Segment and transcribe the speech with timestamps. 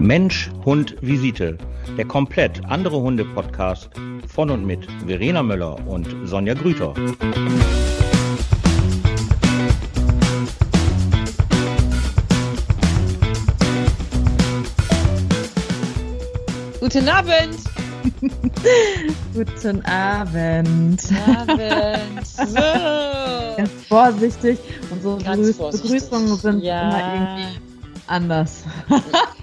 [0.00, 1.58] Mensch, Hund, Visite.
[1.96, 3.90] Der komplett andere Hunde-Podcast
[4.26, 6.94] von und mit Verena Möller und Sonja Grüter.
[16.80, 17.56] Guten Abend.
[19.34, 21.02] Guten Abend.
[21.26, 22.26] Abend.
[22.40, 22.56] So.
[23.56, 24.58] Ganz vorsichtig.
[24.90, 25.90] Unsere Ganz vorsichtig.
[25.90, 26.82] Begrüßungen sind Ja.
[26.88, 27.60] immer irgendwie
[28.06, 28.64] anders.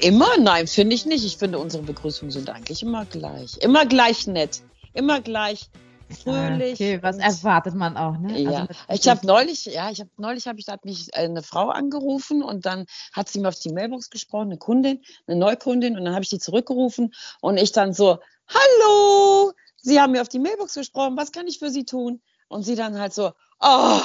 [0.00, 0.38] Immer?
[0.38, 1.24] Nein, finde ich nicht.
[1.24, 3.58] Ich finde, unsere Begrüßungen sind eigentlich immer gleich.
[3.58, 4.62] Immer gleich nett.
[4.94, 5.70] Immer gleich
[6.10, 6.74] fröhlich.
[6.74, 8.40] Okay, was erwartet man auch, ne?
[8.40, 11.24] Ja, Also ich habe neulich, ja, ich habe neulich habe ich da hat mich äh,
[11.24, 15.36] eine Frau angerufen und dann hat sie mir auf die Mailbox gesprochen, eine Kundin, eine
[15.38, 20.22] Neukundin und dann habe ich die zurückgerufen und ich dann so, hallo, Sie haben mir
[20.22, 22.20] auf die Mailbox gesprochen, was kann ich für Sie tun?
[22.48, 24.00] Und sie dann halt so, oh,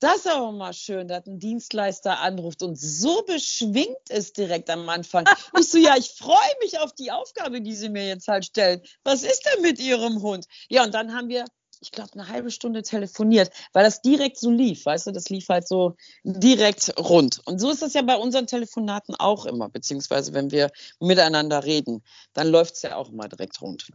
[0.00, 4.88] das ist aber mal schön, dass ein Dienstleister anruft und so beschwingt ist direkt am
[4.88, 5.24] Anfang.
[5.58, 8.80] Ich so, ja, ich freue mich auf die Aufgabe, die Sie mir jetzt halt stellen.
[9.04, 10.46] Was ist denn mit Ihrem Hund?
[10.68, 11.44] Ja, und dann haben wir
[11.80, 15.48] ich glaube, eine halbe Stunde telefoniert, weil das direkt so lief, weißt du, das lief
[15.48, 17.40] halt so direkt rund.
[17.46, 22.02] Und so ist das ja bei unseren Telefonaten auch immer, beziehungsweise wenn wir miteinander reden,
[22.34, 23.88] dann läuft es ja auch immer direkt rund.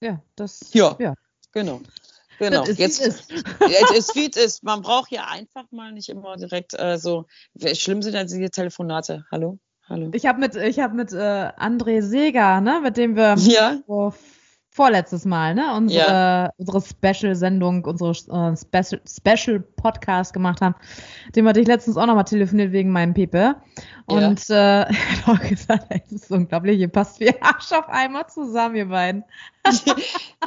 [0.00, 0.72] Ja, das.
[0.72, 0.96] Ja.
[0.98, 1.14] ja.
[1.52, 1.80] Genau.
[2.38, 2.64] Genau.
[2.64, 3.32] Ist, Jetzt, ist.
[3.60, 4.62] es ist wie es ist.
[4.62, 7.26] Man braucht ja einfach mal nicht immer direkt äh, so.
[7.74, 9.24] Schlimm sind dann diese Telefonate.
[9.30, 9.58] Hallo?
[9.88, 10.10] Hallo?
[10.14, 13.78] Ich habe mit, ich hab mit äh, André Seeger, ne, mit dem wir Ja?
[13.86, 14.12] so
[14.76, 20.74] vorletztes Mal, ne, unsere, unsere Special-Sendung, unsere äh, Special, Special-Podcast gemacht haben.
[21.34, 23.56] Dem hatte ich letztens auch nochmal telefoniert wegen meinem Pepe.
[24.04, 28.26] Und äh, er hat auch gesagt, das ist unglaublich, ihr passt wie Arsch auf einmal
[28.28, 29.24] zusammen, ihr beiden.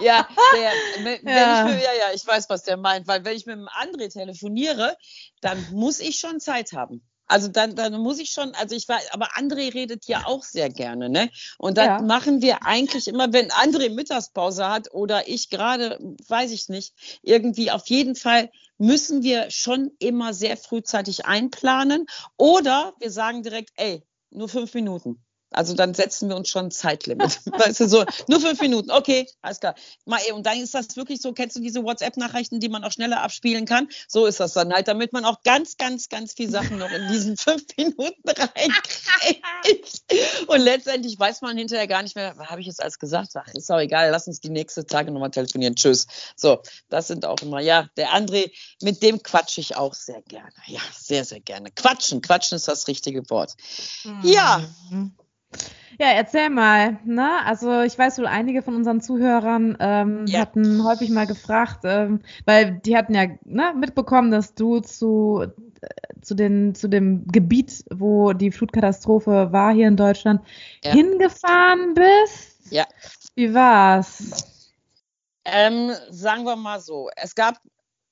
[0.02, 1.68] Ja, der, wenn, wenn Ja.
[1.68, 4.12] Ich, mit- ja, ja, ich weiß, was der meint, weil wenn ich mit dem André
[4.14, 4.96] telefoniere,
[5.42, 7.02] dann muss ich schon Zeit haben.
[7.30, 10.70] Also dann, dann muss ich schon, also ich weiß, aber André redet ja auch sehr
[10.70, 11.30] gerne, ne?
[11.60, 12.02] Und das Ja.
[12.02, 17.70] machen wir eigentlich immer, wenn André Mittagspause hat oder ich gerade, weiß ich nicht, irgendwie
[17.72, 24.04] auf jeden Fall müssen wir schon immer sehr frühzeitig einplanen oder wir sagen direkt, ey,
[24.32, 25.24] nur fünf Minuten.
[25.52, 27.40] Also dann setzen wir uns schon ein Zeitlimit.
[27.46, 29.76] weißt du, so, nur fünf Minuten, okay, alles klar.
[30.06, 33.22] Mal, und dann ist das wirklich so, kennst du diese WhatsApp-Nachrichten, die man auch schneller
[33.22, 33.90] abspielen kann?
[34.08, 37.08] So ist das dann halt, damit man auch ganz, ganz, ganz viel Sachen noch in
[37.12, 40.04] diesen fünf Minuten reinkriegt.
[40.48, 43.32] Und letztendlich weiß man hinterher gar nicht mehr, was habe ich jetzt alles gesagt?
[43.34, 45.76] Ach, ist auch egal, lass uns die nächsten Tage nochmal telefonieren.
[45.76, 46.06] Tschüss.
[46.36, 50.52] So, das sind auch immer, ja, der André, mit dem quatsche ich auch sehr gerne.
[50.68, 51.72] Ja, sehr, sehr gerne.
[51.72, 53.56] Quatschen, quatschen ist das richtige Wort.
[54.24, 54.62] Ja.
[54.90, 55.16] Mhm.
[56.00, 57.44] Ja, erzähl mal, ne?
[57.46, 60.40] Also ich weiß wohl, einige von unseren Zuhörern ähm, Ja.
[60.40, 65.44] hatten häufig mal gefragt, ähm, weil die hatten ja ne, mitbekommen, dass du zu,
[65.82, 70.42] äh, zu, den, zu dem Gebiet, wo die Flutkatastrophe war hier in Deutschland,
[70.86, 70.94] Ja.
[70.94, 72.72] hingefahren bist.
[72.72, 72.86] Ja.
[73.36, 74.74] Wie war's?
[75.44, 77.58] Ähm, sagen wir mal so, es gab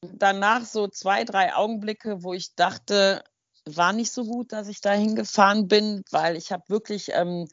[0.02, 3.24] danach so zwei, drei Augenblicke, wo ich dachte,
[3.76, 7.48] war nicht so gut, dass ich da hingefahren bin, weil ich habe wirklich, ähm,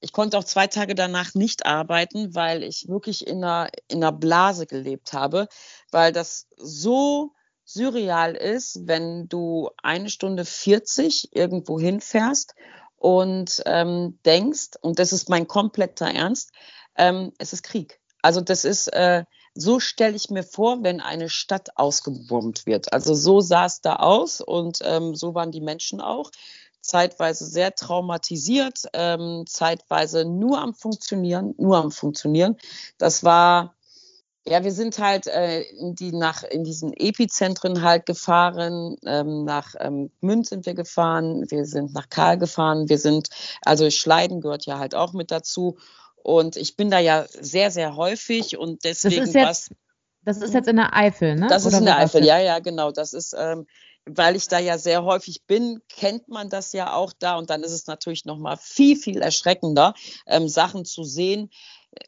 [0.00, 4.12] ich konnte auch zwei Tage danach nicht arbeiten, weil ich wirklich in einer, in einer
[4.12, 5.48] Blase gelebt habe,
[5.90, 7.32] weil das so
[7.64, 12.54] surreal ist, wenn du eine Stunde 40 irgendwo hinfährst
[12.96, 16.50] und ähm, denkst, und das ist mein kompletter Ernst,
[16.96, 18.00] ähm, es ist Krieg.
[18.22, 19.24] Also das ist, äh,
[19.54, 22.92] so stelle ich mir vor, wenn eine Stadt ausgebombt wird.
[22.92, 26.30] Also so sah es da aus und ähm, so waren die Menschen auch.
[26.82, 32.56] Zeitweise sehr traumatisiert, ähm, zeitweise nur am Funktionieren, nur am Funktionieren.
[32.96, 33.74] Das war,
[34.46, 38.96] ja, wir sind halt äh, in, die nach, in diesen Epizentren halt gefahren.
[39.04, 43.28] Ähm, nach ähm, Gmünd sind wir gefahren, wir sind nach Karl gefahren, wir sind,
[43.62, 45.76] also Schleiden gehört ja halt auch mit dazu.
[46.22, 49.70] Und ich bin da ja sehr, sehr häufig und deswegen ist was.
[50.22, 51.46] Das ist jetzt in der Eifel, ne?
[51.48, 52.92] Das ist Oder in wo der Eifel, ja, ja, genau.
[52.92, 53.66] Das ist, ähm,
[54.04, 57.62] weil ich da ja sehr häufig bin, kennt man das ja auch da und dann
[57.62, 59.94] ist es natürlich noch mal viel, viel erschreckender,
[60.26, 61.50] ähm, Sachen zu sehen,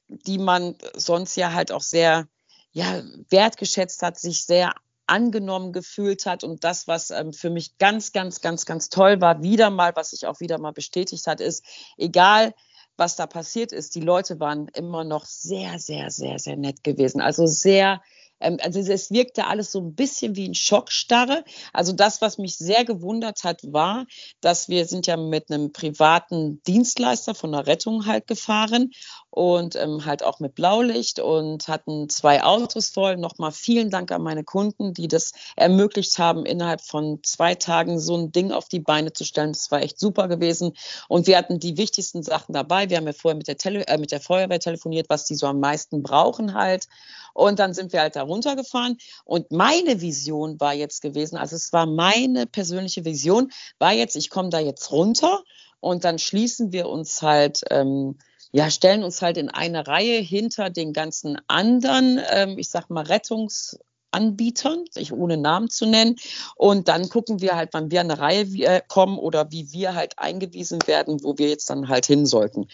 [0.09, 2.29] die man sonst ja halt auch sehr,
[2.73, 4.75] ja, wertgeschätzt hat, sich sehr
[5.07, 9.43] angenommen gefühlt hat und das, was ähm, für mich ganz, ganz, ganz, ganz toll war,
[9.43, 11.65] wieder mal, was sich auch wieder mal bestätigt hat, ist,
[11.97, 12.55] egal
[13.03, 17.21] was da passiert ist, die Leute waren immer noch sehr, sehr, sehr, sehr nett gewesen.
[17.21, 18.01] Also sehr,
[18.43, 21.45] ähm, also es wirkte alles so ein bisschen wie ein Schockstarre.
[21.73, 24.07] Also das, was mich sehr gewundert hat, war,
[24.41, 28.91] dass wir sind ja mit einem privaten Dienstleister von der Rettung halt gefahren
[29.31, 33.17] und ähm, halt auch mit Blaulicht und hatten zwei Autos voll.
[33.17, 38.15] Nochmal vielen Dank an meine Kunden, die das ermöglicht haben, innerhalb von zwei Tagen so
[38.17, 39.53] ein Ding auf die Beine zu stellen.
[39.53, 40.73] Das war echt super gewesen.
[41.09, 42.91] Und wir hatten die wichtigsten Sachen dabei.
[42.91, 45.47] Wir haben ja vorher mit der, Tele äh, mit der Feuerwehr telefoniert, was die so
[45.47, 46.87] am meisten brauchen halt.
[47.35, 48.99] Und dann sind wir halt da runtergefahren.
[49.25, 54.31] Und meine Vision war jetzt gewesen, also es war meine persönliche Vision, war jetzt, ich
[54.31, 55.43] komme da jetzt runter
[55.81, 58.17] und dann schließen wir uns halt ähm,
[58.53, 63.05] ja, stellen uns halt in eine Reihe hinter den ganzen anderen, ähm, ich sag mal,
[63.05, 66.17] Rettungsanbietern, ich ohne Namen zu nennen.
[66.55, 69.95] Und dann gucken wir halt, wann wir an eine Reihe äh, kommen oder wie wir
[69.95, 72.69] halt eingewiesen werden, wo wir jetzt dann halt hin sollten.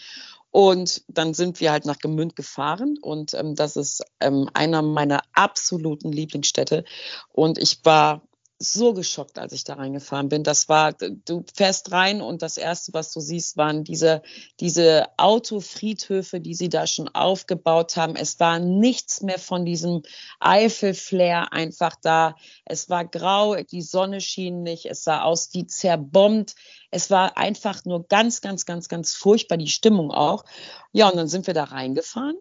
[0.51, 5.21] Und dann sind wir halt nach Gemünd gefahren und ähm, das ist ähm, einer meiner
[5.33, 6.85] absoluten Lieblingsstädte.
[7.31, 8.21] Und ich war
[8.61, 10.43] so geschockt, als ich da reingefahren bin.
[10.43, 14.21] Das war, du fährst rein und das erste, was du siehst, waren diese,
[14.59, 18.17] diese Autofriedhöfe, die sie da schon aufgebaut haben.
[18.17, 20.03] Es war nichts mehr von diesem
[20.41, 22.35] Eifelflair einfach da.
[22.65, 26.55] Es war grau, die Sonne schien nicht, es sah aus wie zerbombt.
[26.91, 30.43] Es war einfach nur ganz, ganz, ganz, ganz furchtbar, die Stimmung auch.
[30.91, 32.37] Ja, und dann sind wir da reingefahren.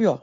[0.00, 0.22] Ja,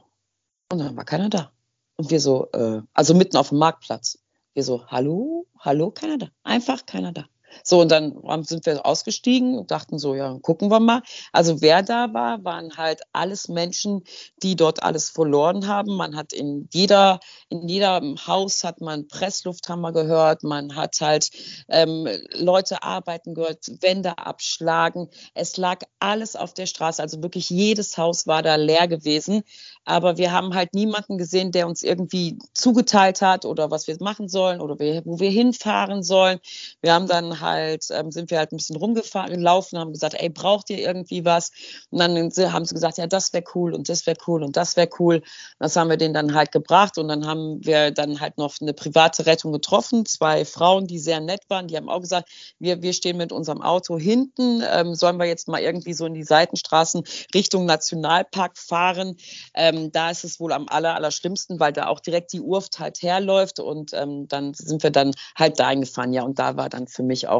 [0.71, 1.51] und dann war keiner da.
[1.97, 4.17] Und wir so, äh, also mitten auf dem Marktplatz.
[4.53, 6.27] Wir so, hallo, hallo, keiner da.
[6.43, 7.25] Einfach keiner da.
[7.63, 8.13] So, und dann
[8.43, 11.01] sind wir ausgestiegen und dachten so, ja, gucken wir mal.
[11.31, 14.03] Also wer da war, waren halt alles Menschen,
[14.41, 15.95] die dort alles verloren haben.
[15.95, 17.19] Man hat in jeder,
[17.49, 21.29] in jedem Haus hat man Presslufthammer gehört, man hat halt
[21.69, 25.09] ähm, Leute arbeiten gehört, Wände abschlagen.
[25.33, 29.43] Es lag alles auf der Straße, also wirklich jedes Haus war da leer gewesen.
[29.83, 34.29] Aber wir haben halt niemanden gesehen, der uns irgendwie zugeteilt hat oder was wir machen
[34.29, 34.75] sollen oder
[35.05, 36.39] wo wir hinfahren sollen.
[36.81, 40.29] Wir haben dann halt, ähm, sind wir halt ein bisschen rumgefahren, gelaufen, haben gesagt, ey,
[40.29, 41.51] braucht ihr irgendwie was?
[41.89, 44.75] Und dann haben sie gesagt, ja, das wäre cool und das wäre cool und das
[44.77, 45.21] wäre cool.
[45.59, 48.73] Das haben wir denen dann halt gebracht und dann haben wir dann halt noch eine
[48.73, 50.05] private Rettung getroffen.
[50.05, 52.29] Zwei Frauen, die sehr nett waren, die haben auch gesagt,
[52.59, 56.13] wir, wir stehen mit unserem Auto hinten, ähm, sollen wir jetzt mal irgendwie so in
[56.13, 57.03] die Seitenstraßen
[57.33, 59.17] Richtung Nationalpark fahren.
[59.53, 62.79] Ähm, da ist es wohl am aller, aller schlimmsten, weil da auch direkt die Urft
[62.79, 66.13] halt herläuft und ähm, dann sind wir dann halt da eingefahren.
[66.13, 67.30] Ja, und da war dann für mich auch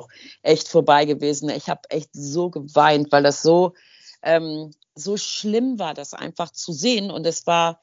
[0.42, 1.50] echt vorbei gewesen.
[1.50, 3.74] Ich habe echt so geweint, weil das so,
[4.22, 7.12] ähm, so schlimm war, das einfach zu sehen.
[7.12, 7.82] Und es war,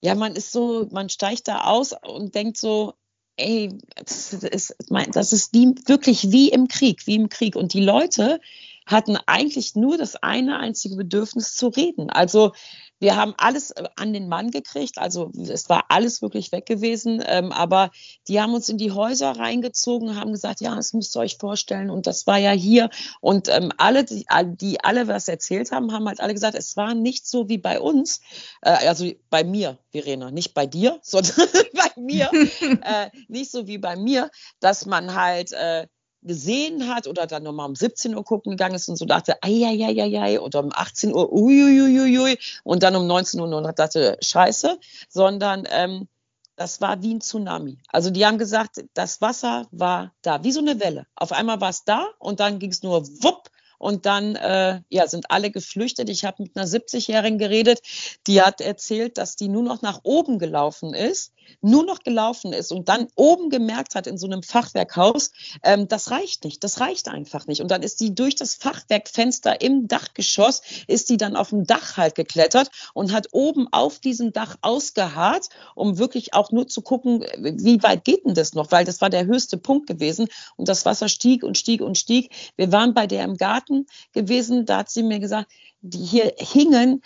[0.00, 2.94] ja, man ist so, man steigt da aus und denkt so,
[3.36, 4.74] ey, das ist,
[5.12, 7.56] das ist wie, wirklich wie im Krieg, wie im Krieg.
[7.56, 8.40] Und die Leute
[8.86, 12.08] hatten eigentlich nur das eine einzige Bedürfnis zu reden.
[12.08, 12.52] Also
[12.98, 17.22] wir haben alles äh, an den Mann gekriegt, also es war alles wirklich weg gewesen,
[17.26, 17.90] ähm, aber
[18.28, 21.90] die haben uns in die Häuser reingezogen, haben gesagt, ja, das müsst ihr euch vorstellen.
[21.90, 22.88] Und das war ja hier.
[23.20, 24.24] Und ähm, alle, die,
[24.60, 27.80] die alle was erzählt haben, haben halt alle gesagt, es war nicht so wie bei
[27.80, 28.20] uns,
[28.62, 32.30] äh, also bei mir, Verena, nicht bei dir, sondern bei mir,
[32.82, 34.30] äh, nicht so wie bei mir,
[34.60, 35.86] dass man halt äh,
[36.26, 40.38] gesehen hat oder dann nochmal um 17 Uhr gucken gegangen ist und so dachte, ei,
[40.40, 44.78] oder um 18 Uhr, uiuiuiui, und dann um 19 Uhr und dachte, scheiße,
[45.08, 46.08] sondern ähm,
[46.56, 47.78] das war wie ein Tsunami.
[47.88, 51.06] Also die haben gesagt, das Wasser war da, wie so eine Welle.
[51.14, 55.06] Auf einmal war es da und dann ging es nur wupp und dann äh, ja,
[55.06, 56.08] sind alle geflüchtet.
[56.08, 57.80] Ich habe mit einer 70-Jährigen geredet,
[58.26, 62.72] die hat erzählt, dass die nur noch nach oben gelaufen ist nur noch gelaufen ist
[62.72, 65.32] und dann oben gemerkt hat in so einem Fachwerkhaus,
[65.62, 67.60] ähm, das reicht nicht, das reicht einfach nicht.
[67.60, 71.96] Und dann ist die durch das Fachwerkfenster im Dachgeschoss, ist die dann auf dem Dach
[71.96, 77.24] halt geklettert und hat oben auf diesem Dach ausgeharrt, um wirklich auch nur zu gucken,
[77.38, 80.84] wie weit geht denn das noch, weil das war der höchste Punkt gewesen und das
[80.84, 82.30] Wasser stieg und stieg und stieg.
[82.56, 87.02] Wir waren bei der im Garten gewesen, da hat sie mir gesagt, die hier hingen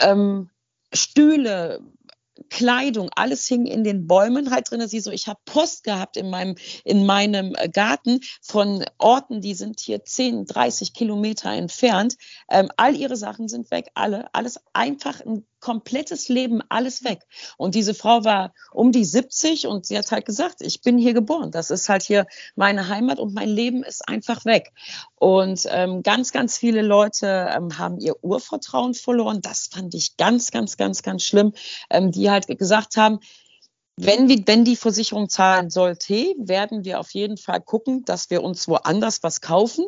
[0.00, 0.50] ähm,
[0.92, 1.80] Stühle,
[2.50, 4.86] Kleidung, alles hing in den Bäumen halt drin.
[4.86, 9.54] Sie so, ich habe Post gehabt in meinem, in meinem äh, Garten von Orten, die
[9.54, 12.16] sind hier 10, 30 Kilometer entfernt.
[12.50, 17.20] Ähm, all ihre Sachen sind weg, alle, alles einfach ein komplettes Leben, alles weg.
[17.56, 21.14] Und diese Frau war um die 70 und sie hat halt gesagt, ich bin hier
[21.14, 21.50] geboren.
[21.50, 24.72] Das ist halt hier meine Heimat und mein Leben ist einfach weg.
[25.16, 29.40] Und ähm, ganz, ganz viele Leute ähm, haben ihr Urvertrauen verloren.
[29.42, 31.52] Das fand ich ganz, ganz, ganz, ganz schlimm,
[31.90, 33.20] ähm, die halt gesagt haben,
[34.00, 38.42] wenn, wir, wenn die Versicherung zahlen sollte, werden wir auf jeden Fall gucken, dass wir
[38.42, 39.86] uns woanders was kaufen.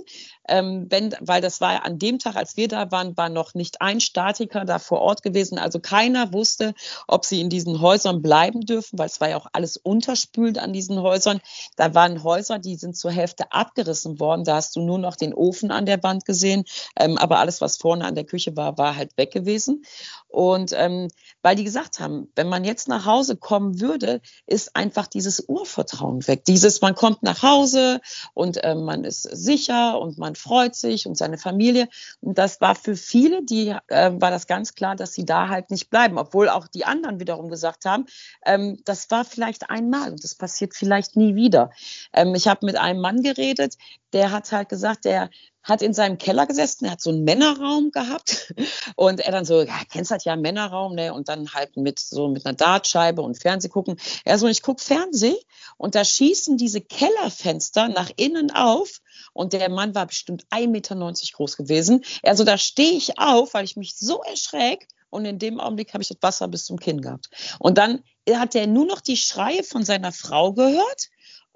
[0.48, 3.80] Ähm, wenn, weil das war an dem Tag, als wir da waren, war noch nicht
[3.80, 5.58] ein Statiker da vor Ort gewesen.
[5.58, 6.74] Also keiner wusste,
[7.06, 10.72] ob sie in diesen Häusern bleiben dürfen, weil es war ja auch alles unterspült an
[10.72, 11.40] diesen Häusern.
[11.76, 14.44] Da waren Häuser, die sind zur Hälfte abgerissen worden.
[14.44, 16.64] Da hast du nur noch den Ofen an der Wand gesehen.
[16.96, 19.84] Ähm, aber alles, was vorne an der Küche war, war halt weg gewesen.
[20.30, 21.08] Und ähm,
[21.42, 26.26] weil die gesagt haben, wenn man jetzt nach Hause kommen würde, ist einfach dieses Urvertrauen
[26.28, 26.44] weg.
[26.44, 28.00] Dieses, man kommt nach Hause
[28.32, 31.88] und äh, man ist sicher und man freut sich und seine Familie.
[32.20, 35.70] Und das war für viele, die äh, war das ganz klar, dass sie da halt
[35.70, 38.06] nicht bleiben, obwohl auch die anderen wiederum gesagt haben,
[38.46, 41.70] ähm, das war vielleicht einmal und das passiert vielleicht nie wieder.
[42.12, 43.74] Ähm, ich habe mit einem Mann geredet,
[44.12, 45.30] der hat halt gesagt, der
[45.62, 48.54] hat in seinem Keller gesessen, er hat so einen Männerraum gehabt
[48.96, 51.12] und er dann so, ja, kennst halt ja Männerraum, ne?
[51.12, 53.96] Und dann halt mit so mit einer Dartscheibe und Fernseh gucken.
[54.24, 55.36] Er so, ich guck Fernseh
[55.76, 59.00] und da schießen diese Kellerfenster nach innen auf
[59.32, 60.96] und der Mann war bestimmt 1,90 Meter
[61.34, 62.04] groß gewesen.
[62.22, 65.92] Er so, da stehe ich auf, weil ich mich so erschräg und in dem Augenblick
[65.92, 67.28] habe ich das Wasser bis zum Kinn gehabt.
[67.58, 68.02] Und dann
[68.32, 71.08] hat er nur noch die Schreie von seiner Frau gehört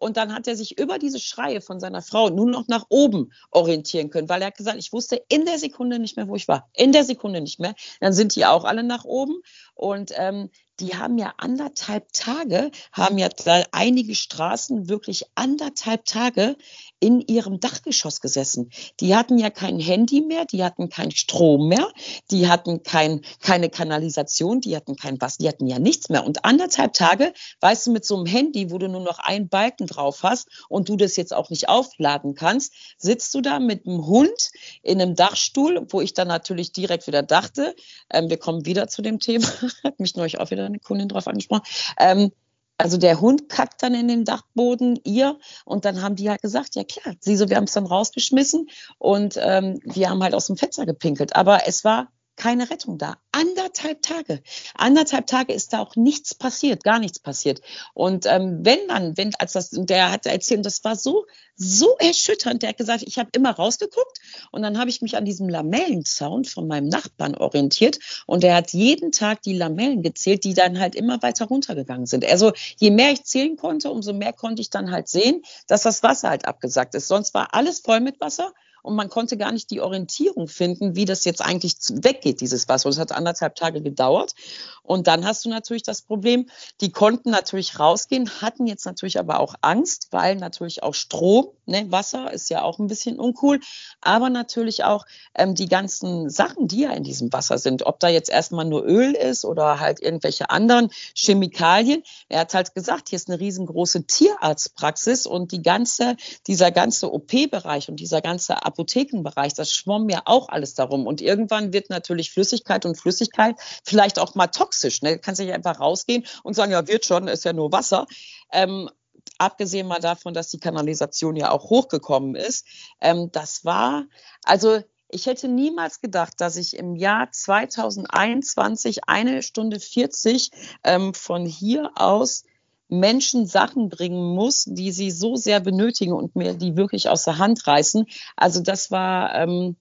[0.05, 3.33] und dann hat er sich über diese Schreie von seiner Frau nur noch nach oben
[3.51, 6.47] orientieren können, weil er hat gesagt, ich wusste in der Sekunde nicht mehr, wo ich
[6.47, 6.69] war.
[6.75, 7.75] In der Sekunde nicht mehr.
[8.01, 9.41] Dann sind die auch alle nach oben.
[9.75, 10.51] Und ähm,
[10.81, 13.29] die haben ja anderthalb Tage, haben ja
[13.73, 16.57] einige Straßen wirklich anderthalb Tage
[17.01, 18.71] in ihrem Dachgeschoss gesessen.
[19.01, 21.87] Die hatten ja kein Handy mehr, die hatten keinen Strom mehr,
[22.31, 26.25] die hatten kein, keine Kanalisation, die hatten kein Wasser, die hatten ja nichts mehr.
[26.25, 29.87] Und anderthalb Tage, weißt du, mit so einem Handy, wo du nur noch einen Balken
[29.87, 34.07] drauf hast und du das jetzt auch nicht aufladen kannst, sitzt du da mit einem
[34.07, 34.51] Hund
[34.83, 37.75] in einem Dachstuhl, wo ich dann natürlich direkt wieder dachte,
[38.11, 39.47] ähm, wir kommen wieder zu dem Thema,
[39.85, 41.63] hat mich neulich auch wieder eine Kundin drauf angesprochen,
[41.99, 42.33] ähm,
[42.77, 46.75] also der Hund kackt dann in den Dachboden, ihr, und dann haben die halt gesagt,
[46.75, 48.69] ja klar, sie so, wir haben es dann rausgeschmissen.
[48.99, 51.37] Und ähm, wir haben halt aus dem Fenster gepinkelt.
[51.37, 53.17] Aber es war keine Rettung da.
[53.33, 54.43] Anderthalb Tage.
[54.75, 57.61] Anderthalb Tage ist da auch nichts passiert, gar nichts passiert.
[57.95, 61.27] Und ähm, wenn dann, wenn, als das, der hat erzählt, das war so,
[61.57, 64.19] so erschütternd, der hat gesagt, ich habe immer rausgeguckt
[64.51, 68.73] und dann habe ich mich an diesem Lamellenzaun von meinem Nachbarn orientiert und der hat
[68.73, 72.25] jeden Tag die Lamellen gezählt, die dann halt immer weiter runtergegangen sind.
[72.25, 76.03] Also je mehr ich zählen konnte, umso mehr konnte ich dann halt sehen, dass das
[76.03, 77.09] Wasser halt abgesackt ist.
[77.09, 78.53] Sonst war alles voll mit Wasser
[78.85, 82.87] und man konnte gar nicht die Orientierung finden, wie das jetzt eigentlich weggeht, dieses Wasser.
[82.87, 84.35] Und es hat anderthalb Tage gedauert.
[84.83, 86.51] Und dann hast du natürlich das Problem,
[86.83, 91.87] die konnten natürlich rausgehen, hatten jetzt natürlich aber auch Angst, weil natürlich auch Strom, ne,
[91.91, 93.61] Wasser ist ja auch ein bisschen uncool,
[94.03, 98.09] aber natürlich auch ähm, die ganzen Sachen, die ja in diesem Wasser sind, ob da
[98.09, 102.03] jetzt erstmal nur Öl ist oder halt irgendwelche anderen Chemikalien.
[102.29, 107.89] Er hat halt gesagt, hier ist eine riesengroße Tierarztpraxis und die ganze, dieser ganze OP-Bereich
[107.89, 111.07] und dieser ganze Apothekenbereich, das schwamm ja auch alles darum.
[111.07, 115.01] Und irgendwann wird natürlich Flüssigkeit und Flüssigkeit vielleicht auch mal toxisch.
[115.03, 115.19] Ne?
[115.19, 118.07] Kannst nicht einfach rausgehen und sagen, ja, wird schon, ist ja nur Wasser.
[118.53, 118.91] Ähm,
[119.39, 122.67] abgesehen mal davon, dass die Kanalisation ja auch hochgekommen ist.
[123.01, 124.05] Ähm, das war,
[124.43, 130.51] also ich hätte niemals gedacht, dass ich im Jahr 2021 eine Stunde 40
[130.83, 132.43] ähm, von hier aus
[132.89, 137.39] Menschen Sachen bringen muss, die sie so sehr benötigen und mir die wirklich aus der
[137.39, 138.07] Hand reißen.
[138.37, 139.77] Also das war, ähm,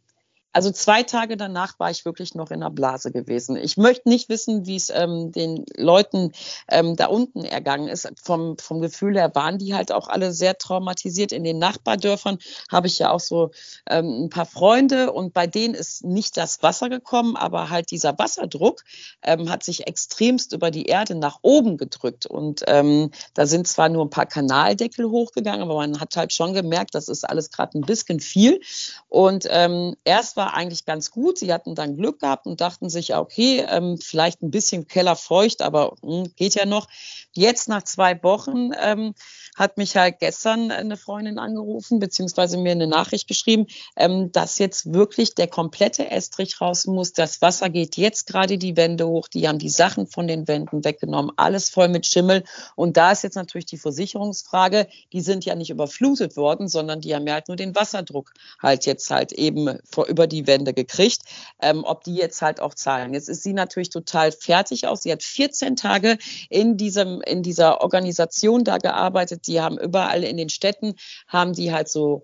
[0.53, 3.55] also zwei Tage danach war ich wirklich noch in der Blase gewesen.
[3.55, 6.31] Ich möchte nicht wissen, wie es ähm, den Leuten
[6.69, 8.07] ähm, da unten ergangen ist.
[8.21, 11.31] Vom, vom Gefühl her waren die halt auch alle sehr traumatisiert.
[11.31, 12.37] In den Nachbardörfern
[12.71, 13.49] habe ich ja auch so
[13.89, 18.17] ähm, ein paar Freunde und bei denen ist nicht das Wasser gekommen, aber halt dieser
[18.19, 18.83] Wasserdruck
[19.23, 22.27] ähm, hat sich extremst über die Erde nach oben gedrückt.
[22.27, 26.53] Und ähm, da sind zwar nur ein paar Kanaldeckel hochgegangen, aber man hat halt schon
[26.53, 28.61] gemerkt, das ist alles gerade ein bisschen viel.
[29.09, 31.37] Und ähm, erst war war eigentlich ganz gut.
[31.37, 35.95] Sie hatten dann Glück gehabt und dachten sich, okay, ähm, vielleicht ein bisschen kellerfeucht, aber
[36.01, 36.87] mh, hm, geht ja noch.
[37.31, 39.15] Jetzt nach zwei Wochen ähm,
[39.55, 44.93] hat mich halt gestern eine Freundin angerufen, beziehungsweise mir eine Nachricht geschrieben, ähm, dass jetzt
[44.93, 47.13] wirklich der komplette Estrich raus muss.
[47.13, 49.27] Das Wasser geht jetzt gerade die Wände hoch.
[49.29, 51.31] Die haben die Sachen von den Wänden weggenommen.
[51.37, 52.43] Alles voll mit Schimmel.
[52.75, 54.87] Und da ist jetzt natürlich die Versicherungsfrage.
[55.13, 58.85] Die sind ja nicht überflutet worden, sondern die haben ja halt nur den Wasserdruck halt
[58.85, 61.21] jetzt halt eben vor, über die Wände gekriegt.
[61.61, 63.13] Ähm, ob die jetzt halt auch zahlen.
[63.13, 65.03] Jetzt ist sie natürlich total fertig aus.
[65.03, 66.17] Sie hat 14 Tage
[66.49, 70.95] in diesem, in dieser Organisation da gearbeitet die haben überall in den Städten,
[71.27, 72.23] haben die halt so,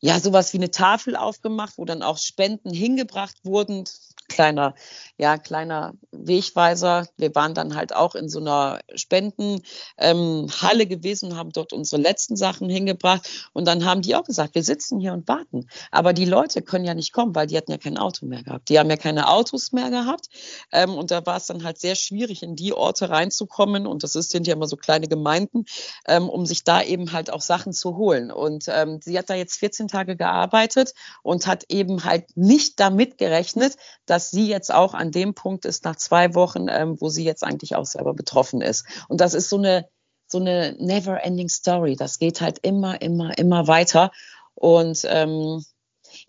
[0.00, 3.84] ja, sowas wie eine Tafel aufgemacht, wo dann auch Spenden hingebracht wurden.
[4.30, 4.74] Kleiner,
[5.18, 7.06] ja, kleiner Wegweiser.
[7.18, 9.62] Wir waren dann halt auch in so einer Spendenhalle
[9.98, 14.62] ähm, gewesen, haben dort unsere letzten Sachen hingebracht und dann haben die auch gesagt, wir
[14.62, 15.66] sitzen hier und warten.
[15.90, 18.68] Aber die Leute können ja nicht kommen, weil die hatten ja kein Auto mehr gehabt.
[18.70, 20.28] Die haben ja keine Autos mehr gehabt
[20.72, 24.12] ähm, und da war es dann halt sehr schwierig, in die Orte reinzukommen und das
[24.12, 25.64] sind ja immer so kleine Gemeinden,
[26.06, 28.30] ähm, um sich da eben halt auch Sachen zu holen.
[28.30, 33.18] Und ähm, sie hat da jetzt 14 Tage gearbeitet und hat eben halt nicht damit
[33.18, 37.24] gerechnet, dass sie jetzt auch an dem Punkt ist nach zwei Wochen, ähm, wo sie
[37.24, 38.84] jetzt eigentlich auch selber betroffen ist.
[39.08, 39.88] Und das ist so eine
[40.30, 41.96] so eine never-ending Story.
[41.96, 44.12] Das geht halt immer, immer, immer weiter.
[44.54, 45.64] Und ähm,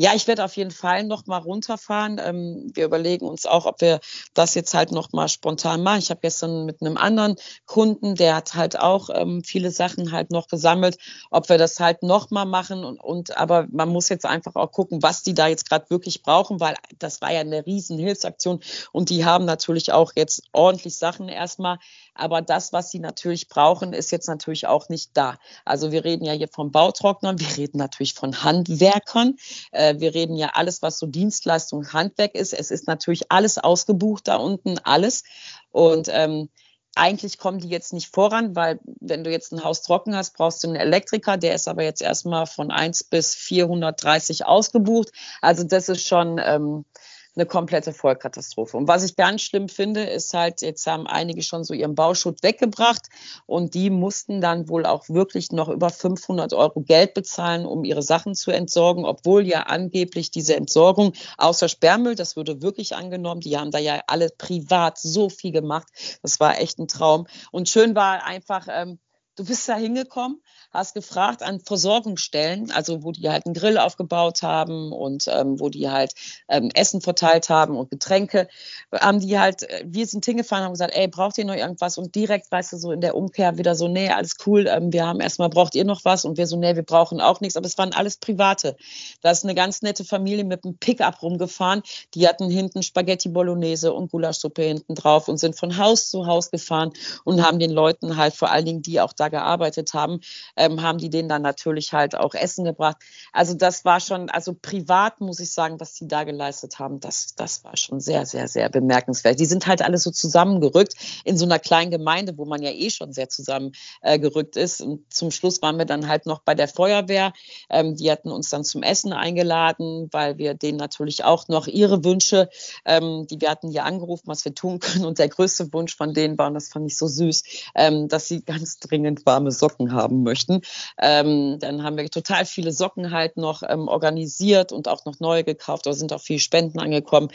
[0.02, 2.20] ja, ich werde auf jeden Fall noch mal runterfahren.
[2.20, 4.00] Ähm, wir überlegen uns auch, ob wir
[4.34, 6.00] das jetzt halt noch mal spontan machen.
[6.00, 7.36] Ich habe gestern mit einem anderen
[7.68, 10.98] Kunden, der hat halt auch ähm, viele Sachen halt noch gesammelt,
[11.30, 12.84] ob wir das halt noch mal machen.
[12.84, 16.24] Und, und aber man muss jetzt einfach auch gucken, was die da jetzt gerade wirklich
[16.24, 18.60] brauchen, weil das war ja eine riesen Hilfsaktion
[18.92, 21.78] und die haben natürlich auch jetzt ordentlich Sachen erstmal.
[22.16, 25.38] Aber das, was sie natürlich brauchen, ist jetzt natürlich auch nicht da.
[25.64, 29.38] Also wir reden ja hier von Bautrocknern, wir reden natürlich von Handwerkern.
[29.72, 32.54] Äh, wir reden ja alles, was so Dienstleistung, Handwerk ist.
[32.54, 35.24] Es ist natürlich alles ausgebucht da unten, alles.
[35.72, 36.50] Und ähm,
[36.96, 40.64] eigentlich kommen die jetzt nicht voran, weil wenn du jetzt ein Haus trocken hast, brauchst
[40.64, 45.12] du einen Elektriker, der ist aber jetzt erstmal von 1 bis 430 ausgebucht.
[45.42, 46.86] Also das ist schon, ähm,
[47.36, 48.76] eine komplette Vollkatastrophe.
[48.76, 52.44] Und was ich ganz schlimm finde, ist halt, jetzt haben einige schon so ihren Bauschutt
[52.44, 53.08] weggebracht
[53.46, 58.02] und die mussten dann wohl auch wirklich noch über 500 Euro Geld bezahlen, um ihre
[58.02, 63.58] Sachen zu entsorgen, obwohl ja angeblich diese Entsorgung außer Sperrmüll, das würde wirklich angenommen, die
[63.58, 65.88] haben da ja alle privat so viel gemacht.
[66.22, 67.28] Das war echt ein Traum.
[67.52, 69.00] Und schön war einfach, ähm,
[69.36, 74.42] du bist da hingekommen, hast gefragt an Versorgungsstellen, also wo die halt einen Grill aufgebaut
[74.42, 76.14] haben und ähm, wo die halt
[76.48, 78.48] ähm, Essen verteilt haben und Getränke,
[78.94, 81.98] haben die halt, äh, wir sind hingefahren, haben gesagt, ey, braucht ihr noch irgendwas?
[81.98, 85.06] Und direkt, weißt du, so in der Umkehr wieder so, nee, alles cool, ähm, wir
[85.06, 86.26] haben erstmal, braucht ihr noch was?
[86.26, 88.76] Und wir so, nee, wir brauchen auch nichts, aber es waren alles Private.
[89.22, 91.84] Da ist eine ganz nette Familie mit einem Pickup rumgefahren,
[92.14, 96.52] die hatten hinten Spaghetti Bolognese und Gulaschsuppe hinten drauf und sind von Haus zu Haus
[96.52, 96.92] gefahren
[97.24, 100.20] und haben den Leuten halt vor allen Dingen, die auch da gearbeitet haben,
[100.58, 102.98] ähm, haben die denen dann natürlich halt auch Essen gebracht.
[103.32, 107.36] Also das war schon, also privat muss ich sagen, was die da geleistet haben, das,
[107.36, 109.40] das war schon sehr, sehr, sehr bemerkenswert.
[109.40, 112.90] Die sind halt alle so zusammengerückt in so einer kleinen Gemeinde, wo man ja eh
[112.90, 114.82] schon sehr zusammengerückt äh, ist.
[114.82, 117.34] Und zum Schluss waren wir dann halt noch bei der Feuerwehr.
[117.70, 122.04] Ähm, die hatten uns dann zum Essen eingeladen, weil wir denen natürlich auch noch ihre
[122.04, 122.50] Wünsche,
[122.86, 125.06] ähm, die wir hatten ja angerufen, was wir tun können.
[125.06, 127.44] Und der größte Wunsch von denen war, und das fand ich so süß,
[127.76, 130.62] ähm, dass sie ganz dringend warme Socken haben möchten.
[131.00, 135.44] Ähm, dann haben wir total viele Socken halt noch ähm, organisiert und auch noch neue
[135.44, 135.86] gekauft.
[135.86, 137.30] Da sind auch viele Spenden angekommen.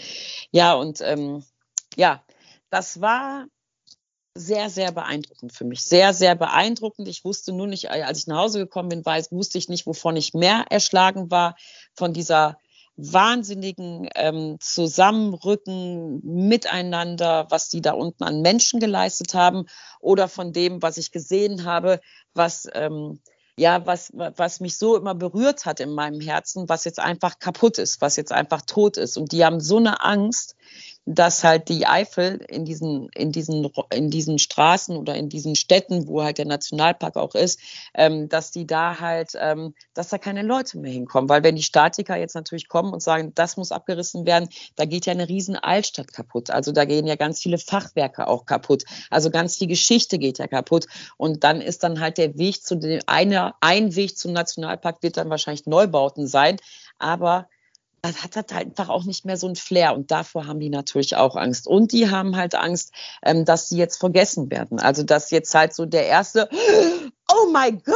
[0.51, 1.45] Ja, und ähm,
[1.97, 2.23] ja,
[2.71, 3.47] das war
[4.35, 5.83] sehr, sehr beeindruckend für mich.
[5.83, 7.09] Sehr, sehr beeindruckend.
[7.09, 10.17] Ich wusste nur nicht, als ich nach Hause gekommen bin, weiß, wusste ich nicht, wovon
[10.17, 11.57] ich mehr erschlagen war.
[11.95, 12.59] Von dieser
[12.97, 19.67] wahnsinnigen ähm, Zusammenrücken miteinander, was die da unten an Menschen geleistet haben,
[20.01, 22.01] oder von dem, was ich gesehen habe,
[22.35, 23.21] was ähm,
[23.59, 27.79] ja, was, was mich so immer berührt hat in meinem Herzen, was jetzt einfach kaputt
[27.79, 29.17] ist, was jetzt einfach tot ist.
[29.17, 30.57] Und die haben so eine Angst,
[31.07, 36.09] dass halt die Eifel in diesen, in diesen, in diesen Straßen oder in diesen Städten,
[36.09, 37.61] wo halt der Nationalpark auch ist,
[37.95, 41.29] ähm, dass die da halt, ähm, dass da keine Leute mehr hinkommen.
[41.29, 45.07] Weil wenn die Statiker jetzt natürlich kommen und sagen, das muss abgerissen werden, da geht
[45.07, 46.51] ja eine riesen Altstadt kaputt.
[46.51, 48.83] Also da gehen ja ganz viele Fachwerke auch kaputt.
[49.09, 50.87] Also ganz viel Geschichte geht ja kaputt.
[51.17, 55.19] Und dann ist dann halt der Weg zu dem, einer, ein Weg zum Nationalpark wird
[55.19, 56.57] dann wahrscheinlich Neubauten sein.
[56.99, 57.49] Aber
[58.07, 61.17] das hat halt einfach auch nicht mehr so ein Flair und davor haben die natürlich
[61.17, 61.67] auch Angst.
[61.67, 62.93] Und die haben halt Angst,
[63.23, 64.79] ähm, dass sie jetzt vergessen werden.
[64.79, 66.49] Also dass jetzt halt so der erste,
[67.33, 67.95] oh my God,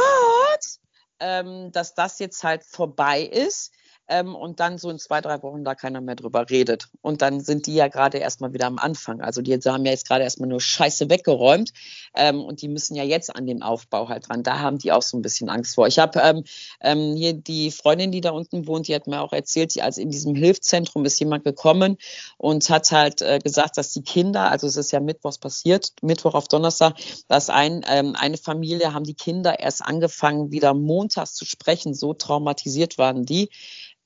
[1.19, 3.71] ähm, dass das jetzt halt vorbei ist
[4.11, 6.89] ähm, und dann so in zwei, drei Wochen da keiner mehr drüber redet.
[7.01, 9.21] Und dann sind die ja gerade erstmal wieder am Anfang.
[9.21, 11.71] Also die haben ja jetzt gerade erstmal nur Scheiße weggeräumt
[12.15, 14.43] ähm, und die müssen ja jetzt an den Aufbau halt dran.
[14.43, 15.87] Da haben die auch so ein bisschen Angst vor.
[15.87, 16.43] Ich habe ähm,
[16.81, 19.97] ähm, hier die Freundin, die da unten wohnt, die hat mir auch erzählt, die, als
[19.97, 21.97] in diesem Hilfszentrum ist jemand gekommen
[22.37, 26.33] und hat halt äh, gesagt, dass die Kinder, also es ist ja Mittwochs passiert, Mittwoch
[26.33, 26.95] auf Donnerstag,
[27.29, 31.93] dass ein, ähm, eine Familie haben die Kinder erst angefangen, wieder montags zu sprechen.
[31.93, 33.49] So traumatisiert waren die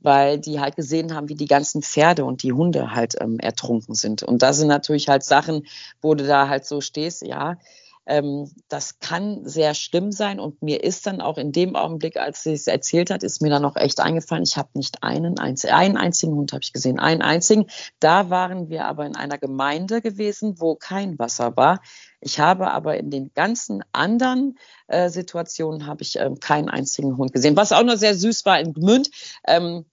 [0.06, 3.96] weil die halt gesehen haben, wie die ganzen Pferde und die Hunde halt ähm, ertrunken
[3.96, 4.24] sind.
[4.24, 5.66] Und da sind natürlich halt Sachen,
[6.02, 7.58] wo du da halt so stehst, ja,
[8.08, 10.40] ähm, das kann sehr schlimm sein.
[10.40, 13.50] Und mir ist dann auch in dem Augenblick, als sie es erzählt hat, ist mir
[13.50, 17.00] dann auch echt eingefallen, ich habe nicht einen, einzigen, einen einzigen Hund habe ich gesehen,
[17.00, 17.66] einen einzigen.
[18.00, 21.82] Da waren wir aber in einer Gemeinde gewesen, wo kein Wasser war.
[22.20, 27.34] Ich habe aber in den ganzen anderen äh, Situationen habe ich ähm, keinen einzigen Hund
[27.34, 27.58] gesehen.
[27.58, 29.10] Was auch noch sehr süß war in Gmünd.
[29.48, 29.86] Ähm,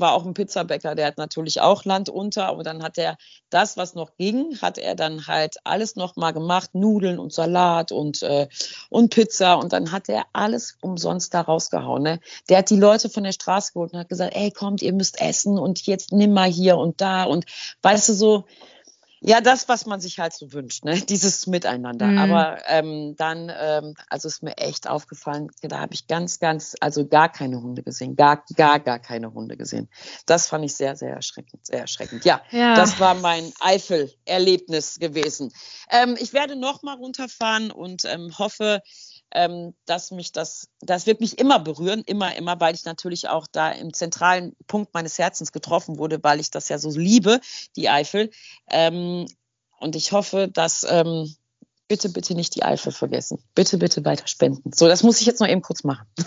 [0.00, 3.16] war auch ein Pizzabäcker, der hat natürlich auch Land unter, aber dann hat er
[3.50, 7.92] das, was noch ging, hat er dann halt alles noch mal gemacht, Nudeln und Salat
[7.92, 8.48] und, äh,
[8.90, 12.02] und Pizza und dann hat er alles umsonst da rausgehauen.
[12.02, 12.20] Ne?
[12.48, 15.20] Der hat die Leute von der Straße geholt und hat gesagt, ey, kommt, ihr müsst
[15.20, 17.44] essen und jetzt nimm mal hier und da und
[17.82, 18.44] weißt du so,
[19.24, 21.00] ja, das, was man sich halt so wünscht, ne?
[21.08, 22.06] dieses Miteinander.
[22.06, 22.18] Mhm.
[22.18, 27.06] Aber ähm, dann, ähm, also ist mir echt aufgefallen, da habe ich ganz, ganz, also
[27.06, 29.88] gar keine Hunde gesehen, gar, gar, gar keine Hunde gesehen.
[30.26, 32.24] Das fand ich sehr, sehr erschreckend, sehr erschreckend.
[32.24, 32.74] Ja, ja.
[32.74, 35.52] das war mein Eifel-Erlebnis gewesen.
[35.90, 38.82] Ähm, ich werde noch mal runterfahren und ähm, hoffe,
[39.34, 43.46] ähm, dass mich das, das wird mich immer berühren, immer, immer, weil ich natürlich auch
[43.50, 47.40] da im zentralen Punkt meines Herzens getroffen wurde, weil ich das ja so liebe,
[47.76, 48.30] die Eifel.
[48.70, 49.26] Ähm,
[49.80, 51.34] und ich hoffe, dass ähm,
[51.88, 53.38] bitte, bitte nicht die Eifel vergessen.
[53.54, 54.72] Bitte, bitte weiter spenden.
[54.74, 56.06] So, das muss ich jetzt noch eben kurz machen.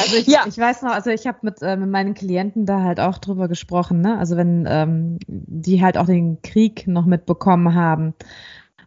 [0.00, 0.44] also ich, ja.
[0.46, 3.48] ich weiß noch, also ich habe mit, äh, mit meinen Klienten da halt auch drüber
[3.48, 4.18] gesprochen, ne?
[4.18, 8.14] Also wenn ähm, die halt auch den Krieg noch mitbekommen haben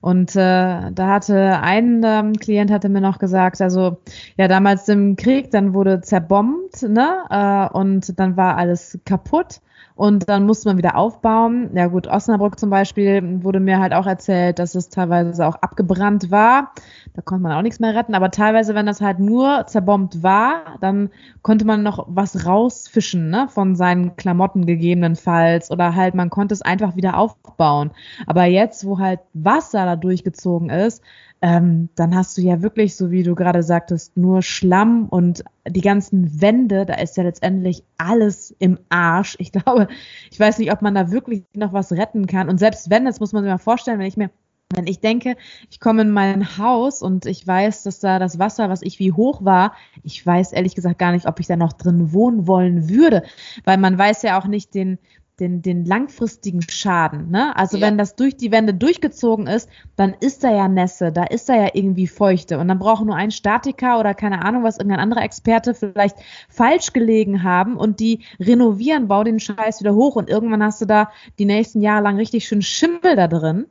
[0.01, 3.97] und äh, da hatte ein ähm, Klient hatte mir noch gesagt, also
[4.37, 7.25] ja damals im Krieg, dann wurde zerbombt, ne?
[7.29, 9.59] Äh, und dann war alles kaputt
[9.99, 11.71] und dann musste man wieder aufbauen.
[11.73, 16.31] Ja gut, Osnabrück zum Beispiel wurde mir halt auch erzählt, dass es teilweise auch abgebrannt
[16.31, 16.71] war.
[17.15, 18.15] Da konnte man auch nichts mehr retten.
[18.15, 21.09] Aber teilweise, wenn das halt nur zerbombt war, dann
[21.41, 23.49] konnte man noch was rausfischen, ne?
[23.49, 25.69] Von seinen Klamotten gegebenenfalls.
[25.69, 27.91] Oder halt, man konnte es einfach wieder aufbauen.
[28.25, 31.03] Aber jetzt, wo halt Wasser da durchgezogen ist,
[31.41, 35.81] ähm, dann hast du ja wirklich, so wie du gerade sagtest, nur Schlamm und die
[35.81, 39.35] ganzen Wände, da ist ja letztendlich alles im Arsch.
[39.39, 39.87] Ich glaube,
[40.31, 42.49] ich weiß nicht, ob man da wirklich noch was retten kann.
[42.49, 44.29] Und selbst wenn, das muss man sich mal vorstellen, wenn ich mir
[44.75, 45.35] wenn ich denke,
[45.71, 49.11] ich komme in mein Haus und ich weiß, dass da das Wasser, was ich wie
[49.11, 49.73] hoch war,
[50.03, 53.23] ich weiß ehrlich gesagt gar nicht, ob ich da noch drin wohnen wollen würde,
[53.63, 54.99] weil man weiß ja auch nicht den,
[55.39, 57.29] den, den langfristigen Schaden.
[57.29, 57.55] Ne?
[57.55, 57.87] Also ja.
[57.87, 61.55] wenn das durch die Wände durchgezogen ist, dann ist da ja Nässe, da ist da
[61.55, 62.59] ja irgendwie Feuchte.
[62.59, 66.17] Und dann braucht nur ein Statiker oder keine Ahnung, was irgendein anderer Experte vielleicht
[66.49, 70.85] falsch gelegen haben und die renovieren, bau den Scheiß wieder hoch und irgendwann hast du
[70.85, 73.65] da die nächsten Jahre lang richtig schön Schimmel da drin.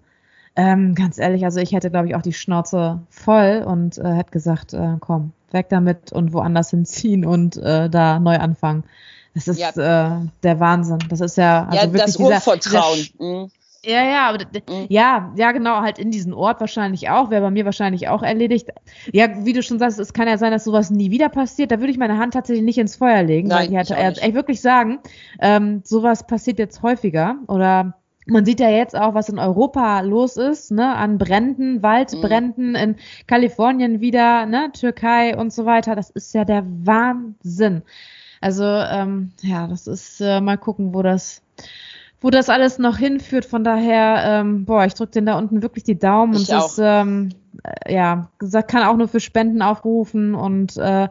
[0.56, 4.32] Ähm, ganz ehrlich, also ich hätte, glaube ich, auch die Schnauze voll und äh, hätte
[4.32, 8.82] gesagt, äh, komm, weg damit und woanders hinziehen und äh, da neu anfangen.
[9.46, 10.18] Das ist ja.
[10.18, 10.98] äh, der Wahnsinn.
[11.08, 12.98] Das ist ja, also ja wirklich das Urvertrauen.
[12.98, 13.50] Dieser, mhm.
[13.84, 14.86] Ja, ja, aber mhm.
[14.88, 18.70] ja, ja, genau, halt in diesen Ort wahrscheinlich auch, wäre bei mir wahrscheinlich auch erledigt.
[19.12, 21.70] Ja, wie du schon sagst, es kann ja sein, dass sowas nie wieder passiert.
[21.70, 24.34] Da würde ich meine Hand tatsächlich nicht ins Feuer legen, Nein, weil ich halt echt
[24.34, 24.98] wirklich sagen,
[25.40, 27.94] ähm, sowas passiert jetzt häufiger oder
[28.26, 32.76] man sieht ja jetzt auch, was in Europa los ist, ne, an Bränden, Waldbränden mhm.
[32.76, 32.96] in
[33.26, 35.96] Kalifornien wieder, ne, Türkei und so weiter.
[35.96, 37.82] Das ist ja der Wahnsinn.
[38.40, 41.42] Also ähm, ja, das ist äh, mal gucken, wo das
[42.20, 43.44] wo das alles noch hinführt.
[43.44, 46.80] Von daher, ähm, boah, ich drücke den da unten wirklich die Daumen ich und ist,
[46.82, 47.30] ähm,
[47.62, 51.08] äh, ja, gesagt, kann auch nur für Spenden aufrufen und äh,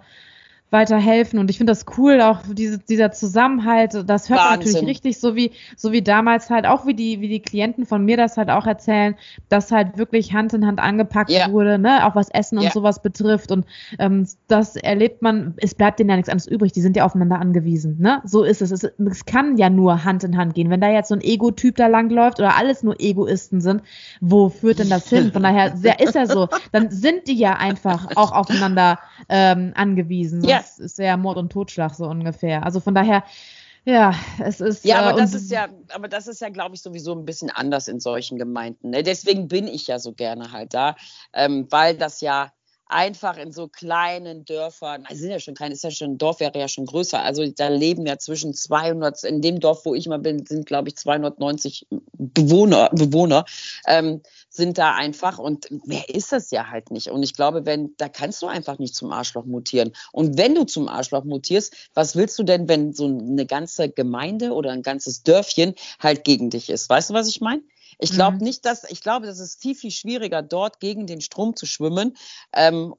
[0.70, 1.40] weiterhelfen.
[1.40, 5.36] Und ich finde das cool, auch diese, dieser Zusammenhalt, das hört man natürlich richtig, so
[5.36, 8.50] wie, so wie damals halt, auch wie die, wie die Klienten von mir das halt
[8.50, 9.16] auch erzählen,
[9.48, 11.52] dass halt wirklich Hand in Hand angepackt yeah.
[11.52, 12.68] wurde, ne, auch was Essen yeah.
[12.68, 13.52] und sowas betrifft.
[13.52, 13.66] Und
[13.98, 17.40] ähm, das erlebt man, es bleibt denen ja nichts anderes übrig, die sind ja aufeinander
[17.40, 18.22] angewiesen, ne?
[18.26, 18.72] So ist es.
[18.72, 18.84] es.
[18.84, 20.70] Es kann ja nur Hand in Hand gehen.
[20.70, 23.84] Wenn da jetzt so ein Ego-Typ da langläuft oder alles nur Egoisten sind,
[24.20, 25.32] wo führt denn das hin?
[25.32, 29.00] Von daher ist ja so, dann sind die ja einfach auch aufeinander
[29.30, 30.44] ähm, angewiesen.
[30.44, 32.64] Ja, das ist ja Mord und Totschlag so ungefähr.
[32.64, 33.24] Also von daher,
[33.86, 34.84] ja, es ist.
[34.84, 37.50] Ja, aber äh, das ist ja, aber das ist ja, glaube ich, sowieso ein bisschen
[37.50, 38.90] anders in solchen Gemeinden.
[38.90, 39.04] Ne?
[39.04, 40.96] Deswegen bin ich ja so gerne halt da,
[41.34, 42.52] ähm, weil das ja
[42.90, 46.40] einfach in so kleinen Dörfern, also sind ja schon klein, ist ja schon, ein Dorf
[46.40, 50.08] wäre ja schon größer, also da leben ja zwischen 200, in dem Dorf, wo ich
[50.08, 53.46] mal bin, sind glaube ich 290 Bewohner, Bewohner
[53.86, 57.10] ähm, sind da einfach und mehr ist das ja halt nicht.
[57.10, 59.94] Und ich glaube, wenn, da kannst du einfach nicht zum Arschloch mutieren.
[60.12, 64.52] Und wenn du zum Arschloch mutierst, was willst du denn, wenn so eine ganze Gemeinde
[64.52, 67.62] oder ein ganzes Dörfchen halt gegen dich ist, weißt du, was ich meine?
[68.00, 68.44] Ich glaube mhm.
[68.44, 72.16] nicht, dass, ich glaube, das ist viel, viel schwieriger, dort gegen den Strom zu schwimmen,
[72.54, 72.96] ähm,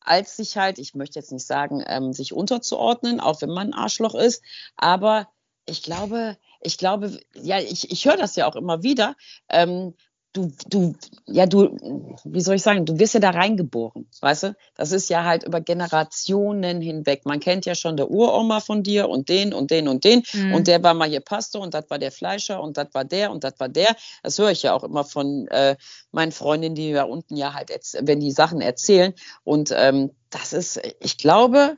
[0.00, 3.78] als sich halt, ich möchte jetzt nicht sagen, ähm, sich unterzuordnen, auch wenn man ein
[3.78, 4.42] Arschloch ist,
[4.76, 5.28] aber
[5.66, 9.16] ich glaube, ich glaube, ja, ich, ich höre das ja auch immer wieder.
[9.48, 9.94] Ähm,
[10.38, 10.94] du, du,
[11.26, 11.76] ja, du,
[12.24, 14.56] wie soll ich sagen, du wirst ja da reingeboren, weißt du?
[14.74, 17.26] Das ist ja halt über Generationen hinweg.
[17.26, 20.54] Man kennt ja schon der Uroma von dir und den und den und den mhm.
[20.54, 23.30] und der war mal hier Pastor und das war der Fleischer und das war der
[23.30, 23.94] und das war der.
[24.22, 25.76] Das höre ich ja auch immer von äh,
[26.12, 27.70] meinen Freundinnen, die da unten ja halt,
[28.00, 29.14] wenn die Sachen erzählen.
[29.44, 31.76] Und ähm, das ist, ich glaube,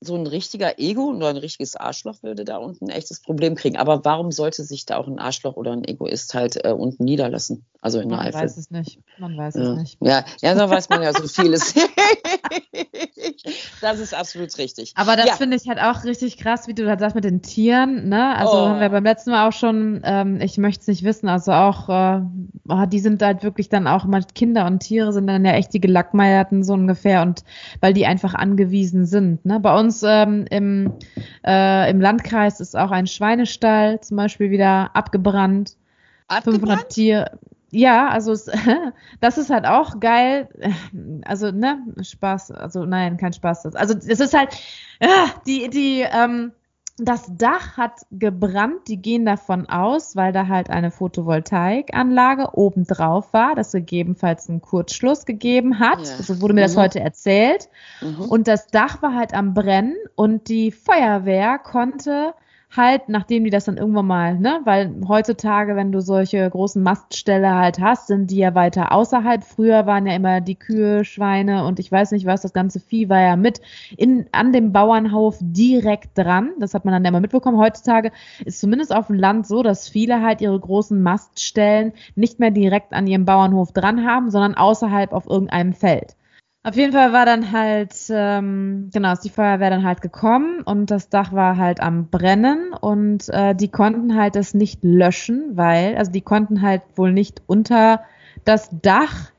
[0.00, 3.76] so ein richtiger Ego oder ein richtiges Arschloch würde da unten ein echtes Problem kriegen.
[3.76, 7.66] Aber warum sollte sich da auch ein Arschloch oder ein Egoist halt äh, unten niederlassen?
[7.80, 8.40] Also in man der Eifel.
[8.40, 8.98] Man weiß es nicht.
[9.18, 9.62] Man weiß ja.
[9.62, 9.98] es nicht.
[10.00, 11.74] Ja, ja, da weiß man ja so vieles.
[13.80, 14.94] das ist absolut richtig.
[14.96, 15.32] Aber das ja.
[15.34, 18.08] finde ich halt auch richtig krass, wie du halt sagst mit den Tieren.
[18.08, 18.36] Ne?
[18.36, 18.68] Also oh.
[18.68, 21.88] haben wir beim letzten Mal auch schon, ähm, ich möchte es nicht wissen, also auch,
[21.88, 22.22] äh,
[22.68, 25.72] oh, die sind halt wirklich dann auch immer Kinder und Tiere sind dann ja echt
[25.72, 27.44] die Gelackmeierten so ungefähr und
[27.80, 29.44] weil die einfach angewiesen sind.
[29.44, 29.60] Ne?
[29.60, 30.94] Bei uns ähm, im,
[31.46, 35.76] äh, im Landkreis ist auch ein Schweinestall zum Beispiel wieder abgebrannt.
[36.26, 36.62] abgebrannt?
[36.62, 37.38] 500 Tiere
[37.70, 38.50] ja, also es,
[39.20, 40.48] das ist halt auch geil.
[41.24, 43.74] Also, ne, Spaß, also nein, kein Spaß.
[43.76, 44.50] Also es ist halt,
[45.46, 46.52] die, die, ähm,
[47.00, 53.32] das Dach hat gebrannt, die gehen davon aus, weil da halt eine Photovoltaikanlage oben drauf
[53.32, 56.00] war, das gegebenenfalls einen Kurzschluss gegeben hat.
[56.00, 56.22] Ja.
[56.22, 56.64] So wurde mir mhm.
[56.64, 57.68] das heute erzählt.
[58.00, 58.22] Mhm.
[58.22, 62.34] Und das Dach war halt am Brennen und die Feuerwehr konnte
[62.76, 67.54] halt, nachdem die das dann irgendwann mal, ne, weil heutzutage, wenn du solche großen Mastställe
[67.54, 69.42] halt hast, sind die ja weiter außerhalb.
[69.42, 73.08] Früher waren ja immer die Kühe, Schweine und ich weiß nicht was, das ganze Vieh
[73.08, 73.60] war ja mit
[73.96, 76.52] in, an dem Bauernhof direkt dran.
[76.58, 77.58] Das hat man dann immer mitbekommen.
[77.58, 78.12] Heutzutage
[78.44, 82.92] ist zumindest auf dem Land so, dass viele halt ihre großen Maststellen nicht mehr direkt
[82.92, 86.17] an ihrem Bauernhof dran haben, sondern außerhalb auf irgendeinem Feld.
[86.68, 90.90] Auf jeden Fall war dann halt, ähm, genau, ist die Feuerwehr dann halt gekommen und
[90.90, 95.96] das Dach war halt am Brennen und äh, die konnten halt das nicht löschen, weil,
[95.96, 98.02] also die konnten halt wohl nicht unter
[98.44, 99.30] das Dach,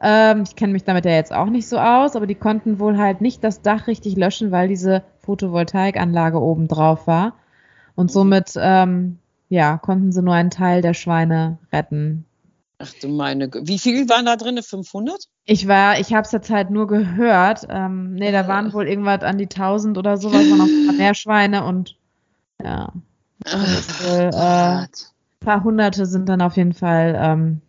[0.00, 2.96] ähm, ich kenne mich damit ja jetzt auch nicht so aus, aber die konnten wohl
[2.96, 7.34] halt nicht das Dach richtig löschen, weil diese Photovoltaikanlage oben drauf war.
[7.96, 9.18] Und somit, ähm,
[9.50, 12.24] ja, konnten sie nur einen Teil der Schweine retten.
[12.80, 14.62] Ach du meine, wie viel waren da drin?
[14.62, 15.24] 500?
[15.44, 17.66] Ich war, ich habe es jetzt halt nur gehört.
[17.68, 21.14] Ähm, nee, da waren wohl irgendwas an die 1000 oder so, weil man noch mehr
[21.14, 21.96] Schweine und
[22.62, 22.92] ja.
[23.46, 24.86] Ach, wohl, äh,
[25.44, 27.60] paar Hunderte sind dann auf jeden Fall ähm,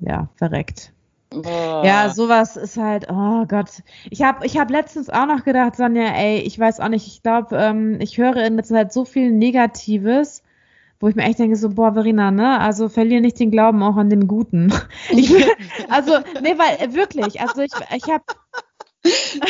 [0.00, 0.92] ja verreckt.
[1.30, 1.82] Boah.
[1.84, 3.82] Ja, sowas ist halt, oh Gott.
[4.08, 7.22] Ich habe ich hab letztens auch noch gedacht, Sonja, ey, ich weiß auch nicht, ich
[7.22, 10.43] glaube, ähm, ich höre in letzter Zeit so viel Negatives
[11.00, 13.96] wo ich mir echt denke, so, boah, Verena, ne, also verliere nicht den Glauben auch
[13.96, 14.72] an den Guten.
[15.10, 15.32] Ich,
[15.90, 18.24] also, nee, weil äh, wirklich, also ich, ich habe.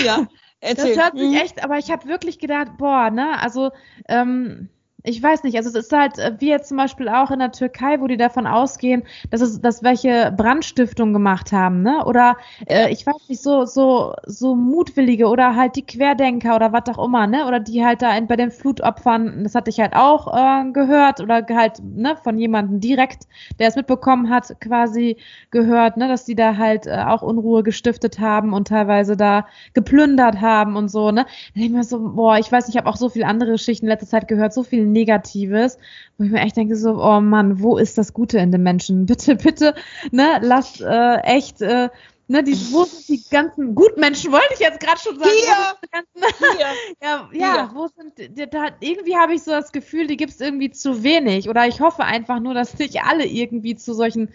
[0.04, 0.26] Ja,
[0.60, 0.94] erzähl.
[0.94, 1.36] Das hört sich mhm.
[1.36, 3.70] echt, aber ich habe wirklich gedacht, boah, ne, also,
[4.08, 4.68] ähm,
[5.06, 7.52] ich weiß nicht, also es ist halt, äh, wie jetzt zum Beispiel auch in der
[7.52, 12.02] Türkei, wo die davon ausgehen, dass es, dass welche Brandstiftung gemacht haben, ne?
[12.06, 16.84] Oder äh, ich weiß nicht, so, so, so mutwillige oder halt die Querdenker oder was
[16.88, 17.46] auch immer, ne?
[17.46, 21.20] Oder die halt da in, bei den Flutopfern, das hatte ich halt auch äh, gehört
[21.20, 23.24] oder halt, ne, von jemandem direkt,
[23.58, 25.18] der es mitbekommen hat, quasi
[25.50, 30.40] gehört, ne, dass die da halt äh, auch Unruhe gestiftet haben und teilweise da geplündert
[30.40, 31.24] haben und so, ne?
[31.54, 33.52] Da denke ich mir so, boah, ich weiß nicht, ich habe auch so viele andere
[33.52, 35.76] Geschichten in letzter Zeit gehört, so viel Negatives,
[36.16, 39.04] wo ich mir echt denke, so, oh Mann, wo ist das Gute in den Menschen?
[39.14, 39.74] Bitte, bitte,
[40.10, 41.90] ne, lass äh, echt, äh,
[42.28, 45.30] ne, die, wo sind die ganzen Gutmenschen, wollte ich jetzt gerade schon sagen.
[45.30, 46.26] Hier.
[46.58, 46.66] Hier.
[47.02, 48.14] ja, ja, wo sind,
[48.54, 51.50] da, irgendwie habe ich so das Gefühl, die gibt es irgendwie zu wenig.
[51.50, 54.30] Oder ich hoffe einfach nur, dass nicht alle irgendwie zu solchen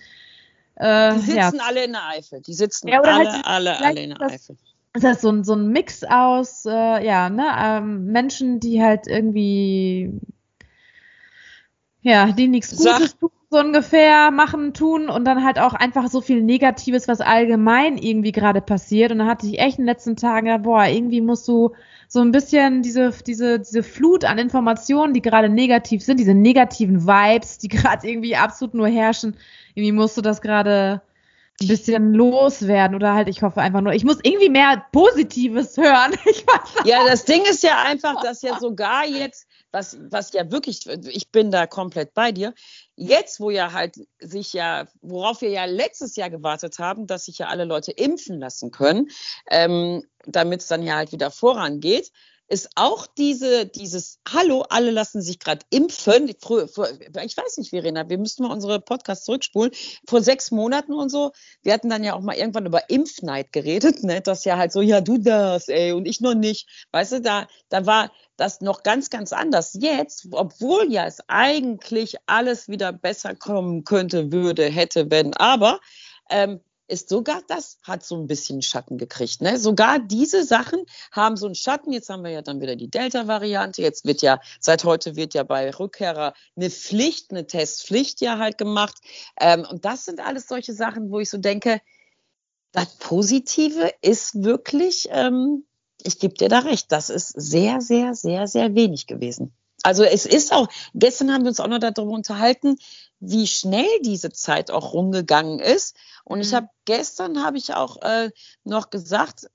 [0.80, 1.64] äh, die sitzen ja.
[1.68, 2.42] alle in der Eifel.
[2.42, 4.58] Die sitzen ja, alle, halt, alle, alle in der Eifel.
[4.94, 9.08] Das heißt, so ein, so ein Mix aus, äh, ja, ne, ähm, Menschen, die halt
[9.08, 10.12] irgendwie
[12.02, 16.22] ja, die nichts Gutes tun, so ungefähr machen, tun und dann halt auch einfach so
[16.22, 19.12] viel Negatives, was allgemein irgendwie gerade passiert.
[19.12, 21.72] Und dann hatte ich echt in den letzten Tagen gedacht, boah, irgendwie musst du
[22.08, 27.06] so ein bisschen diese, diese, diese Flut an Informationen, die gerade negativ sind, diese negativen
[27.06, 29.36] Vibes, die gerade irgendwie absolut nur herrschen,
[29.76, 31.02] irgendwie musst du das gerade
[31.62, 36.14] ein bisschen loswerden oder halt, ich hoffe einfach nur, ich muss irgendwie mehr Positives hören.
[36.86, 41.32] ja, das Ding ist ja einfach, dass ja sogar jetzt was, was ja wirklich, ich
[41.32, 42.54] bin da komplett bei dir.
[42.96, 47.38] Jetzt, wo ja halt sich ja, worauf wir ja letztes Jahr gewartet haben, dass sich
[47.38, 49.10] ja alle Leute impfen lassen können,
[49.50, 52.12] ähm, damit es dann ja halt wieder vorangeht,
[52.50, 56.28] ist auch diese, dieses Hallo, alle lassen sich gerade impfen.
[56.28, 59.72] Ich weiß nicht, Verena, wir müssten mal unsere Podcasts zurückspulen.
[60.08, 61.32] Vor sechs Monaten und so,
[61.62, 64.22] wir hatten dann ja auch mal irgendwann über Impfneid geredet, ne?
[64.22, 66.68] Das ja halt so, ja, du das, ey, und ich noch nicht.
[66.92, 69.78] Weißt du, da, da war das noch ganz, ganz anders.
[69.80, 75.80] Jetzt, obwohl ja es eigentlich alles wieder besser kommen könnte, würde, hätte, wenn, aber
[76.32, 79.42] ähm, ist sogar das hat so ein bisschen Schatten gekriegt.
[79.42, 79.58] Ne?
[79.58, 81.92] Sogar diese Sachen haben so einen Schatten.
[81.92, 83.82] Jetzt haben wir ja dann wieder die Delta-Variante.
[83.82, 88.58] Jetzt wird ja, seit heute wird ja bei Rückkehrer eine Pflicht, eine Testpflicht ja halt
[88.58, 88.98] gemacht.
[89.40, 91.82] Ähm, und das sind alles solche Sachen, wo ich so denke,
[92.72, 95.66] das Positive ist wirklich, ähm,
[96.04, 99.54] ich gebe dir da recht, das ist sehr, sehr, sehr, sehr wenig gewesen.
[99.84, 102.78] Also es ist auch, gestern haben wir uns auch noch darüber unterhalten,
[103.20, 105.96] wie schnell diese Zeit auch rumgegangen ist.
[106.24, 106.56] Und ich mhm.
[106.58, 108.32] habe gestern habe ich auch äh,
[108.64, 109.50] noch gesagt,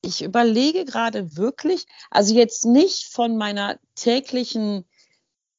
[0.00, 4.84] ich überlege gerade wirklich, also jetzt nicht von meiner täglichen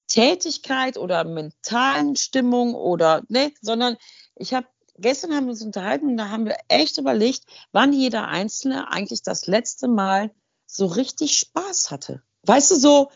[0.07, 3.97] Tätigkeit oder mentalen Stimmung oder ne, sondern
[4.35, 8.27] ich habe gestern haben wir uns unterhalten und da haben wir echt überlegt, wann jeder
[8.27, 10.31] Einzelne eigentlich das letzte Mal
[10.65, 12.21] so richtig Spaß hatte.
[12.43, 13.11] Weißt du, so,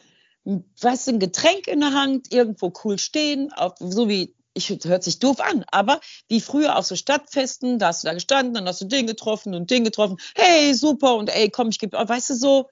[0.46, 5.04] weißt du, ein Getränk in der Hand, irgendwo cool stehen, auf, so wie, ich hört
[5.04, 8.68] sich doof an, aber wie früher auf so Stadtfesten, da hast du da gestanden, dann
[8.68, 12.32] hast du den getroffen und den getroffen, hey, super, und ey, komm, ich gebe, weißt
[12.32, 12.70] du, so,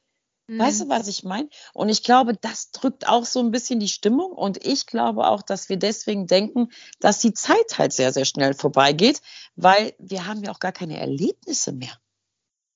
[0.47, 0.59] mhm.
[0.59, 1.49] weißt du, was ich meine?
[1.73, 5.41] Und ich glaube, das drückt auch so ein bisschen die Stimmung und ich glaube auch,
[5.41, 9.21] dass wir deswegen denken, dass die Zeit halt sehr, sehr schnell vorbeigeht,
[9.55, 11.97] weil wir haben ja auch gar keine Erlebnisse mehr.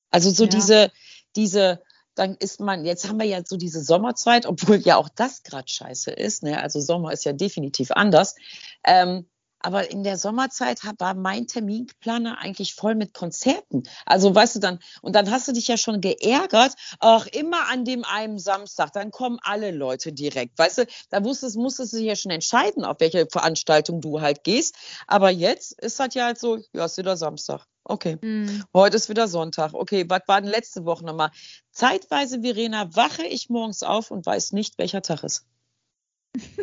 [0.10, 0.50] Also so ja.
[0.50, 0.92] diese,
[1.36, 1.84] diese,
[2.16, 5.68] dann ist man, jetzt haben wir ja so diese Sommerzeit, obwohl ja auch das gerade
[5.68, 6.44] scheiße ist.
[6.44, 6.62] Ne?
[6.62, 8.36] Also Sommer ist ja definitiv anders.
[8.84, 9.28] Ähm,
[9.66, 13.84] aber in der Sommerzeit war mein Terminplaner eigentlich voll mit Konzerten.
[14.06, 17.84] Also weißt du dann, und dann hast du dich ja schon geärgert, ach, immer an
[17.84, 20.60] dem einen Samstag, dann kommen alle Leute direkt.
[20.60, 24.44] Weißt du, da musstest, musstest du dich ja schon entscheiden, auf welche Veranstaltung du halt
[24.44, 24.76] gehst.
[25.08, 27.66] Aber jetzt ist das ja halt so, ja, ist wieder Samstag.
[27.84, 28.18] Okay.
[28.22, 28.64] Mhm.
[28.74, 29.74] Heute ist wieder Sonntag.
[29.74, 31.32] Okay, was war denn letzte Woche nochmal?
[31.72, 35.46] Zeitweise, Verena, wache ich morgens auf und weiß nicht, welcher Tag ist.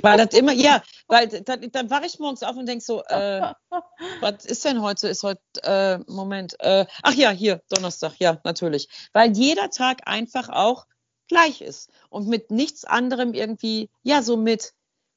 [0.02, 3.52] Weil das immer, ja, weil dann, dann wache ich morgens auf und denke so, äh,
[4.20, 5.08] was ist denn heute?
[5.08, 8.88] Ist heute, äh, Moment, äh, ach ja, hier, Donnerstag, ja, natürlich.
[9.12, 10.86] Weil jeder Tag einfach auch
[11.28, 14.74] gleich ist und mit nichts anderem irgendwie, ja, so mit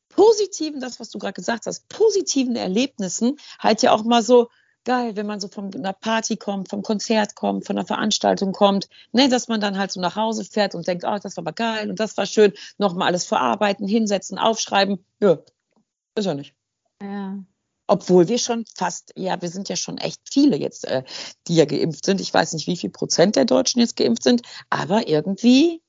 [0.09, 4.49] positiven, das, was du gerade gesagt hast, positiven Erlebnissen halt ja auch mal so,
[4.85, 8.87] geil, wenn man so von einer Party kommt, vom Konzert kommt, von einer Veranstaltung kommt,
[9.11, 11.53] ne, dass man dann halt so nach Hause fährt und denkt, oh, das war aber
[11.53, 15.03] geil und das war schön, nochmal alles verarbeiten, hinsetzen, aufschreiben.
[15.21, 15.39] Ja,
[16.15, 16.53] ist ja nicht.
[17.01, 17.37] Ja.
[17.87, 21.03] Obwohl wir schon fast, ja, wir sind ja schon echt viele jetzt, äh,
[21.47, 22.19] die ja geimpft sind.
[22.19, 25.81] Ich weiß nicht, wie viel Prozent der Deutschen jetzt geimpft sind, aber irgendwie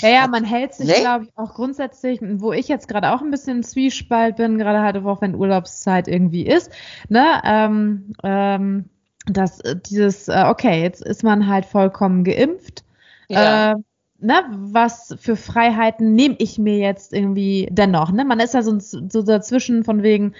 [0.00, 1.00] ja, ja, man hält sich, nee.
[1.00, 4.96] glaube ich, auch grundsätzlich, wo ich jetzt gerade auch ein bisschen Zwiespalt bin, gerade halt
[4.96, 6.70] auch wenn Urlaubszeit irgendwie ist,
[7.08, 8.84] ne, ähm, ähm,
[9.26, 12.84] dass äh, dieses, äh, okay, jetzt ist man halt vollkommen geimpft.
[13.28, 13.72] Ja.
[13.72, 13.74] Äh,
[14.20, 18.10] ne, was für Freiheiten nehme ich mir jetzt irgendwie dennoch?
[18.12, 18.24] Ne?
[18.24, 20.34] Man ist ja so, so dazwischen von wegen,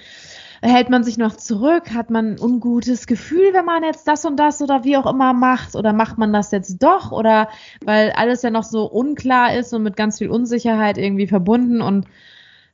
[0.62, 1.94] hält man sich noch zurück?
[1.94, 5.32] Hat man ein ungutes Gefühl, wenn man jetzt das und das oder wie auch immer
[5.32, 5.74] macht?
[5.74, 7.12] Oder macht man das jetzt doch?
[7.12, 7.48] Oder
[7.84, 12.06] weil alles ja noch so unklar ist und mit ganz viel Unsicherheit irgendwie verbunden und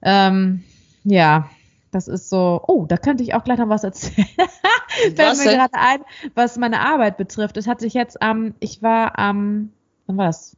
[0.03, 0.65] ähm,
[1.05, 1.49] ja,
[1.91, 4.27] das ist so, oh, da könnte ich auch gleich noch was erzählen.
[5.17, 6.01] Fällt mir gerade ein,
[6.35, 7.57] was meine Arbeit betrifft.
[7.57, 9.73] Es hat sich jetzt am, ähm, ich war am, ähm,
[10.07, 10.57] wann war das?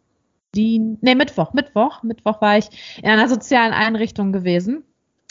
[0.54, 4.84] Die, nee, Mittwoch, Mittwoch, Mittwoch war ich in einer sozialen Einrichtung gewesen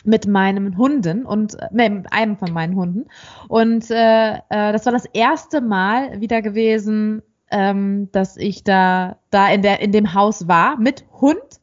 [0.06, 3.06] mit meinem Hunden und äh, nee, einem von meinen Hunden.
[3.48, 9.50] Und äh, äh, das war das erste Mal wieder gewesen, ähm, dass ich da, da
[9.50, 11.60] in, der, in dem Haus war mit Hund.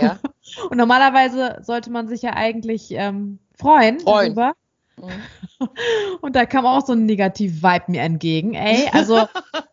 [0.00, 0.18] Ja.
[0.70, 4.34] und normalerweise sollte man sich ja eigentlich ähm, freuen Freuen.
[4.34, 4.52] darüber.
[4.96, 5.68] Mhm.
[6.20, 8.54] Und da kam auch so ein Negativ-Vibe mir entgegen.
[8.54, 9.26] Ey, also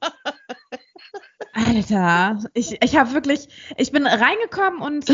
[1.54, 5.14] Alter, ich, ich habe wirklich, ich bin reingekommen und äh,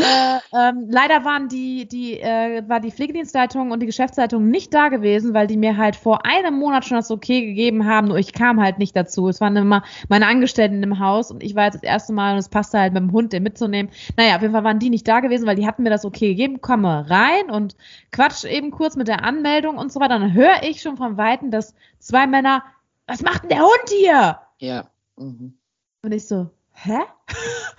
[0.52, 5.32] ähm, leider waren die, die, äh, war die Pflegedienstleitung und die Geschäftsleitung nicht da gewesen,
[5.32, 8.60] weil die mir halt vor einem Monat schon das Okay gegeben haben, nur ich kam
[8.60, 9.28] halt nicht dazu.
[9.28, 12.38] Es waren immer meine Angestellten im Haus und ich war jetzt das erste Mal und
[12.38, 13.90] es passte halt mit dem Hund, den mitzunehmen.
[14.16, 16.28] Naja, auf jeden Fall waren die nicht da gewesen, weil die hatten mir das Okay
[16.28, 17.74] gegeben, komme rein und
[18.12, 20.18] quatsch eben kurz mit der Anmeldung und so weiter.
[20.18, 22.62] Dann höre ich schon von Weitem, dass zwei Männer,
[23.06, 24.40] was macht denn der Hund hier?
[24.58, 24.90] Ja.
[25.16, 25.58] Mhm.
[26.02, 26.98] Und ich so, hä?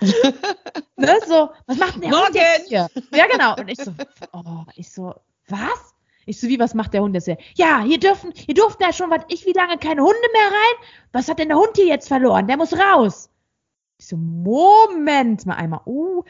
[0.96, 2.26] ne, so, was macht denn der Morgen.
[2.26, 2.88] Hund jetzt hier?
[3.12, 3.56] Ja, genau.
[3.56, 3.92] Und ich so,
[4.32, 5.14] oh, ich so,
[5.48, 5.94] was?
[6.26, 7.38] Ich so, wie, was macht der Hund jetzt hier?
[7.54, 10.88] Ja, hier dürfen, hier durften ja schon, was ich, wie lange keine Hunde mehr rein?
[11.12, 12.48] Was hat denn der Hund hier jetzt verloren?
[12.48, 13.30] Der muss raus.
[13.98, 15.80] Ich so, Moment mal einmal.
[15.86, 16.22] Uh,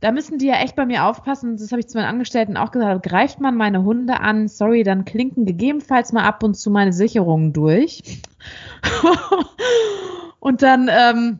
[0.00, 1.58] da müssen die ja echt bei mir aufpassen.
[1.58, 3.02] Das habe ich zu meinen Angestellten auch gesagt.
[3.02, 7.52] Greift man meine Hunde an, sorry, dann klinken gegebenenfalls mal ab und zu meine Sicherungen
[7.52, 8.22] durch.
[10.40, 11.38] und dann, ähm,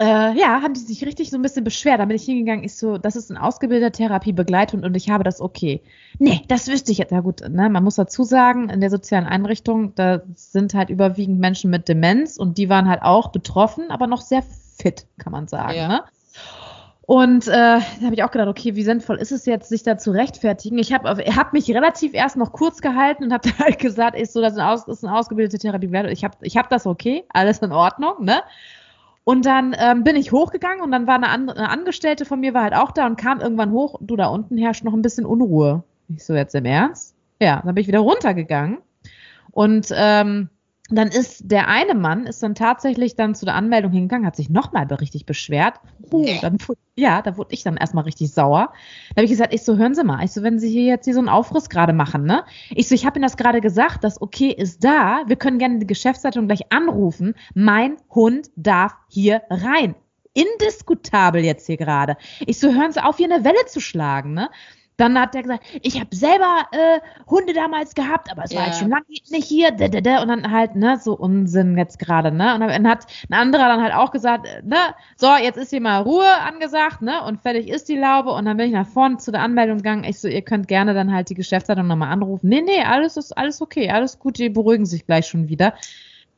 [0.00, 2.00] äh, ja, haben die sich richtig so ein bisschen beschwert.
[2.00, 5.40] Da bin ich hingegangen, ich so, das ist ein ausgebildeter Therapiebegleithund und ich habe das
[5.40, 5.82] okay.
[6.18, 7.12] Nee, das wüsste ich jetzt.
[7.12, 11.38] Ja gut, ne, man muss dazu sagen, in der sozialen Einrichtung, da sind halt überwiegend
[11.38, 14.42] Menschen mit Demenz und die waren halt auch betroffen, aber noch sehr
[14.76, 15.76] fit, kann man sagen.
[15.76, 15.88] Ja.
[15.88, 16.02] Ne?
[17.12, 19.98] Und äh, da habe ich auch gedacht, okay, wie sinnvoll ist es jetzt, sich da
[19.98, 20.78] zu rechtfertigen?
[20.78, 24.40] Ich habe hab mich relativ erst noch kurz gehalten und habe halt gesagt, ist so,
[24.40, 25.90] das ist ein, ausgebildete Therapie.
[26.08, 28.40] Ich habe ich hab das okay, alles in Ordnung, ne?
[29.24, 32.54] Und dann ähm, bin ich hochgegangen und dann war eine, andere, eine Angestellte von mir
[32.54, 35.26] war halt auch da und kam irgendwann hoch, du da unten herrscht noch ein bisschen
[35.26, 35.84] Unruhe.
[36.08, 37.14] Ich so, jetzt im Ernst?
[37.42, 38.78] Ja, dann bin ich wieder runtergegangen
[39.50, 40.48] und ähm,
[40.96, 44.50] dann ist der eine Mann ist dann tatsächlich dann zu der Anmeldung hingegangen, hat sich
[44.50, 45.74] nochmal richtig beschwert.
[46.12, 46.58] Uh, dann,
[46.96, 48.72] ja, da wurde ich dann erstmal richtig sauer.
[49.10, 51.04] Da habe ich gesagt, ich so, hören Sie mal, ich so, wenn Sie hier jetzt
[51.04, 52.44] hier so einen Aufriss gerade machen, ne?
[52.70, 55.22] Ich so, ich habe Ihnen das gerade gesagt, das okay ist da.
[55.26, 57.34] Wir können gerne die Geschäftsleitung gleich anrufen.
[57.54, 59.94] Mein Hund darf hier rein.
[60.34, 62.16] Indiskutabel jetzt hier gerade.
[62.46, 64.48] Ich so, hören Sie auf, hier eine Welle zu schlagen, ne?
[65.02, 68.60] Dann hat er gesagt, ich habe selber äh, Hunde damals gehabt, aber es ja.
[68.60, 69.70] war halt schon lange nicht hier.
[69.72, 72.54] Und dann halt, ne, so Unsinn jetzt gerade, ne?
[72.54, 74.76] Und dann hat ein anderer dann halt auch gesagt, äh, ne,
[75.16, 77.24] so, jetzt ist hier mal Ruhe angesagt, ne?
[77.24, 78.30] Und fertig ist die Laube.
[78.30, 80.04] Und dann bin ich nach vorne zu der Anmeldung gegangen.
[80.04, 82.48] Ich so, ihr könnt gerne dann halt die Geschäftsleitung nochmal anrufen.
[82.48, 85.74] Nee, nee, alles ist alles okay, alles gut, die beruhigen sich gleich schon wieder.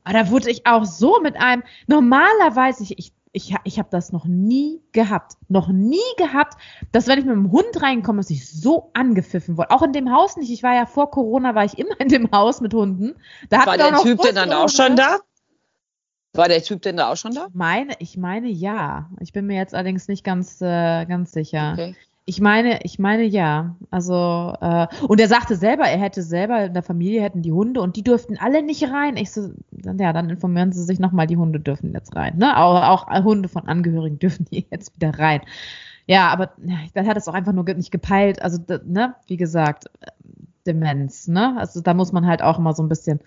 [0.04, 4.12] Aber da wurde ich auch so mit einem, normalerweise, ich, ich ich, ich habe das
[4.12, 5.32] noch nie gehabt.
[5.48, 6.56] Noch nie gehabt,
[6.92, 9.70] dass wenn ich mit dem Hund reinkomme, dass ich so angepfiffen wurde.
[9.70, 10.50] Auch in dem Haus nicht.
[10.50, 13.16] Ich war ja vor Corona, war ich immer in dem Haus mit Hunden.
[13.50, 15.18] Da war der Typ denn dann auch schon da?
[16.32, 17.46] War der Typ denn da auch schon da?
[17.48, 19.10] Ich meine, ich meine ja.
[19.18, 21.72] Ich bin mir jetzt allerdings nicht ganz, äh, ganz sicher.
[21.72, 21.96] Okay.
[22.26, 23.76] Ich meine, ich meine ja.
[23.90, 27.82] Also, äh, und er sagte selber, er hätte selber in der Familie hätten die Hunde
[27.82, 29.16] und die dürften alle nicht rein.
[29.16, 29.50] Ich so,
[29.84, 32.38] ja, dann informieren sie sich nochmal, die Hunde dürfen jetzt rein.
[32.38, 32.56] Ne?
[32.58, 35.42] Auch, auch Hunde von Angehörigen dürfen hier jetzt wieder rein.
[36.06, 38.42] Ja, aber ja, dann hat es auch einfach nur nicht gepeilt.
[38.42, 39.90] Also, ne, wie gesagt,
[40.66, 41.56] Demenz, ne?
[41.58, 43.20] Also da muss man halt auch immer so ein bisschen.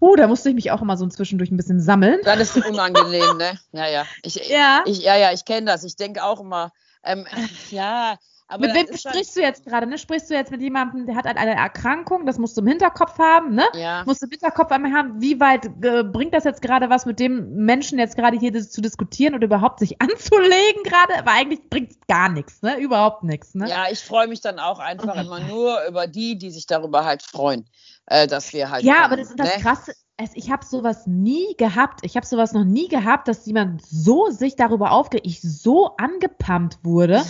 [0.00, 2.20] Uh, da musste ich mich auch immer so zwischendurch ein bisschen sammeln.
[2.24, 3.58] Das ist unangenehm, ne?
[3.72, 4.04] Ja, ja.
[4.22, 4.82] Ich, ja.
[4.86, 5.84] Ich, ja, ja, ich kenne das.
[5.84, 6.72] Ich denke auch immer,
[7.02, 7.26] ähm,
[7.70, 8.18] ja,
[8.48, 9.86] aber mit wem sprichst du jetzt gerade?
[9.86, 9.98] Ne?
[9.98, 13.18] Sprichst du jetzt mit jemandem, der hat halt eine Erkrankung, das musst du im Hinterkopf
[13.18, 13.64] haben, ne?
[13.74, 14.04] Ja.
[14.06, 17.18] Musst du im Hinterkopf einmal haben, wie weit äh, bringt das jetzt gerade was mit
[17.18, 21.18] dem Menschen jetzt gerade hier zu diskutieren oder überhaupt sich anzulegen gerade?
[21.18, 22.78] Aber eigentlich bringt es gar nichts, ne?
[22.78, 23.68] Überhaupt nichts, ne?
[23.68, 27.22] Ja, ich freue mich dann auch einfach immer nur über die, die sich darüber halt
[27.22, 27.68] freuen,
[28.06, 28.84] äh, dass wir halt.
[28.84, 29.62] Ja, kommen, aber das, das ne?
[29.62, 32.00] Krasse es, ich habe sowas nie gehabt.
[32.02, 36.78] Ich habe sowas noch nie gehabt, dass jemand so sich darüber aufgeregt, ich so angepumpt
[36.82, 37.22] wurde.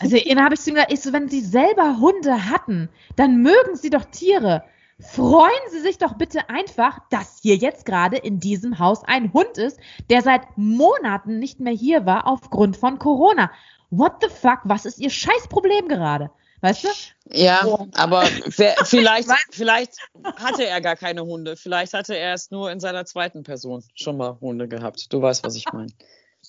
[0.00, 3.42] Also dann habe ich zu ihm gesagt, ich so, wenn Sie selber Hunde hatten, dann
[3.42, 4.64] mögen Sie doch Tiere.
[5.00, 9.58] Freuen Sie sich doch bitte einfach, dass hier jetzt gerade in diesem Haus ein Hund
[9.58, 9.78] ist,
[10.10, 13.50] der seit Monaten nicht mehr hier war aufgrund von Corona.
[13.90, 14.60] What the fuck?
[14.64, 16.30] Was ist Ihr Scheißproblem gerade?
[16.60, 16.88] Weißt du?
[17.30, 17.60] Ja,
[17.94, 18.24] aber
[18.56, 19.92] wer, vielleicht, vielleicht
[20.36, 21.56] hatte er gar keine Hunde.
[21.56, 25.12] Vielleicht hatte er es nur in seiner zweiten Person schon mal Hunde gehabt.
[25.12, 25.92] Du weißt, was ich meine.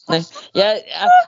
[0.07, 0.25] Ne?
[0.53, 0.73] Ja,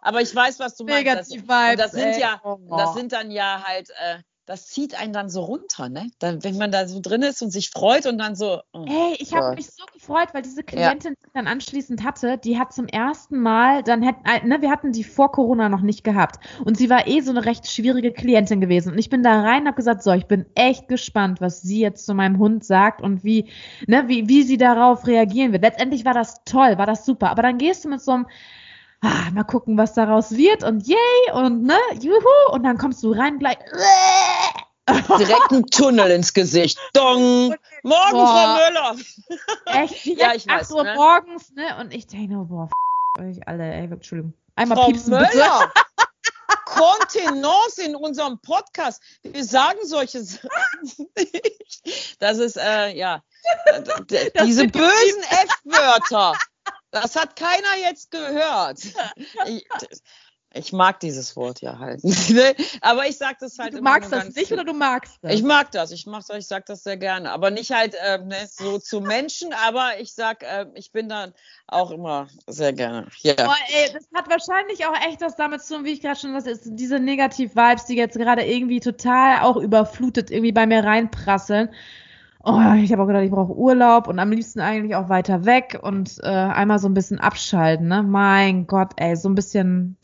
[0.01, 0.99] aber ich weiß, was du meinst.
[0.99, 4.19] Negativ das, das sind ja, das sind dann ja halt äh,
[4.51, 6.11] das zieht einen dann so runter, ne?
[6.19, 8.59] Dann, wenn man da so drin ist und sich freut und dann so.
[8.73, 11.17] Oh, hey, ich habe mich so gefreut, weil diese Klientin, ja.
[11.21, 14.69] die ich dann anschließend hatte, die hat zum ersten Mal, dann hätten, äh, ne, wir
[14.69, 16.43] hatten die vor Corona noch nicht gehabt.
[16.65, 18.91] Und sie war eh so eine recht schwierige Klientin gewesen.
[18.91, 21.79] Und ich bin da rein und habe gesagt, so, ich bin echt gespannt, was sie
[21.79, 23.49] jetzt zu meinem Hund sagt und wie,
[23.87, 25.63] ne, wie, wie sie darauf reagieren wird.
[25.63, 27.29] Letztendlich war das toll, war das super.
[27.29, 28.27] Aber dann gehst du mit so einem
[29.01, 33.11] ah, mal gucken, was daraus wird und yay und ne, juhu, und dann kommst du
[33.11, 33.57] rein gleich.
[34.87, 36.77] Direkt ein Tunnel ins Gesicht.
[36.93, 37.55] Dong!
[37.83, 38.11] Morgen.
[38.11, 38.95] Frau Müller!
[39.65, 40.05] Echt?
[40.05, 40.95] ja, ich 8 weiß, Uhr ne?
[40.95, 41.77] morgens, ne?
[41.79, 42.69] Und ich denke, boah,
[43.17, 44.33] f euch alle, ey, Entschuldigung.
[44.55, 45.71] Einmal Frau piepsen, Möller!
[46.65, 49.01] Kontenance in unserem Podcast.
[49.23, 52.15] Wir sagen solche Sachen nicht.
[52.19, 53.23] Das ist, äh, ja,
[54.43, 56.33] diese bösen F-Wörter.
[56.91, 58.79] Das hat keiner jetzt gehört.
[59.47, 59.65] Ich,
[60.53, 62.01] ich mag dieses Wort ja halt.
[62.81, 63.99] aber ich sage das halt du immer.
[63.99, 65.33] Du magst das nicht oder du magst das?
[65.33, 65.91] Ich mag das.
[65.91, 66.37] Ich mag das.
[66.37, 67.31] Ich sage das sehr gerne.
[67.31, 69.53] Aber nicht halt äh, ne, so zu Menschen.
[69.53, 71.33] Aber ich sag, äh, ich bin dann
[71.67, 73.07] auch immer sehr gerne.
[73.23, 73.47] Yeah.
[73.47, 76.33] Oh, ey, das hat wahrscheinlich auch echt was damit zu tun, wie ich gerade schon
[76.33, 76.63] was ist.
[76.65, 81.69] Diese Negativ-Vibes, die jetzt gerade irgendwie total auch überflutet irgendwie bei mir reinprasseln
[82.43, 85.79] oh, ich habe auch gedacht, ich brauche Urlaub und am liebsten eigentlich auch weiter weg
[85.81, 88.03] und äh, einmal so ein bisschen abschalten, ne?
[88.03, 89.97] Mein Gott, ey, so ein bisschen,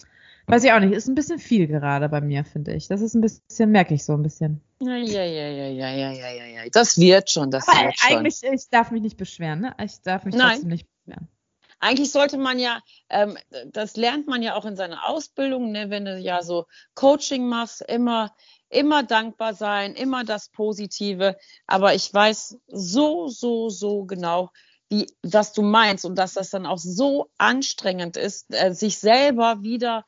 [0.48, 2.88] weiß ich auch nicht, ist ein bisschen viel gerade bei mir, finde ich.
[2.88, 4.62] Das ist ein bisschen, merke ich so ein bisschen.
[4.82, 6.62] Ja, ja, ja, ja, ja, ja, ja, ja.
[6.72, 8.18] Das wird schon, das Aber wird schon.
[8.18, 9.76] Eigentlich, ich darf mich nicht beschweren, ne?
[9.84, 10.52] Ich darf mich Nein.
[10.52, 11.28] trotzdem nicht beschweren.
[11.80, 16.06] Eigentlich sollte man ja, ähm, das lernt man ja auch in seiner Ausbildung, ne, wenn
[16.06, 16.66] du ja so
[16.96, 18.34] Coaching machst, immer,
[18.70, 21.38] immer dankbar sein, immer das Positive.
[21.68, 24.50] Aber ich weiß so, so, so genau,
[24.90, 29.62] wie, was du meinst und dass das dann auch so anstrengend ist, äh, sich selber
[29.62, 30.06] wieder